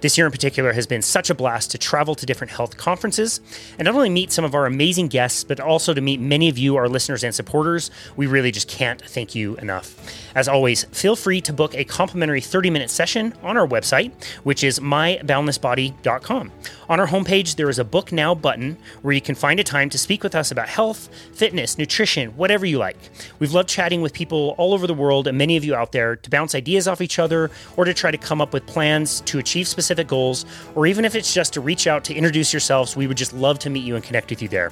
[0.02, 3.42] This year in particular has been such a blast to travel to different health conferences
[3.78, 6.58] and not only meet some of our amazing guests, but also to meet many of
[6.58, 7.92] you, our listeners and supporters.
[8.16, 9.96] We really just can't thank you enough.
[10.36, 14.12] As always, feel free to book a complimentary 30 minute session on our website,
[14.44, 16.52] which is myboundlessbody.com.
[16.90, 19.92] On our homepage, there is a Book Now button where you can find a time
[19.92, 22.98] to speak with us about health, fitness, nutrition, whatever you like.
[23.38, 26.16] We've loved chatting with people all over the world and many of you out there
[26.16, 29.38] to bounce ideas off each other or to try to come up with plans to
[29.38, 33.06] achieve specific goals, or even if it's just to reach out to introduce yourselves, we
[33.06, 34.72] would just love to meet you and connect with you there.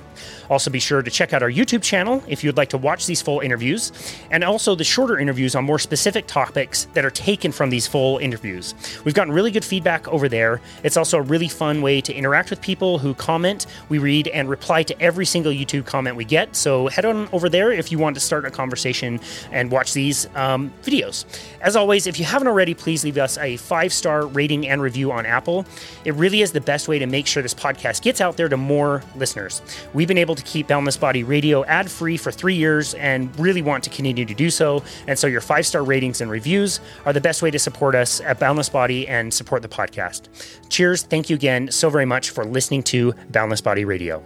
[0.49, 3.21] Also, be sure to check out our YouTube channel if you'd like to watch these
[3.21, 3.91] full interviews,
[4.31, 8.17] and also the shorter interviews on more specific topics that are taken from these full
[8.17, 8.73] interviews.
[9.05, 10.61] We've gotten really good feedback over there.
[10.81, 13.67] It's also a really fun way to interact with people who comment.
[13.89, 16.55] We read and reply to every single YouTube comment we get.
[16.55, 19.19] So head on over there if you want to start a conversation
[19.51, 21.25] and watch these um, videos.
[21.61, 25.11] As always, if you haven't already, please leave us a five star rating and review
[25.11, 25.65] on Apple.
[26.05, 28.57] It really is the best way to make sure this podcast gets out there to
[28.57, 29.61] more listeners.
[29.93, 33.61] We've been able to keep Boundless Body Radio ad free for three years and really
[33.61, 34.83] want to continue to do so.
[35.07, 38.21] And so your five star ratings and reviews are the best way to support us
[38.21, 40.29] at Boundless Body and support the podcast.
[40.69, 41.03] Cheers.
[41.03, 44.23] Thank you again so very much for listening to Boundless Body Radio.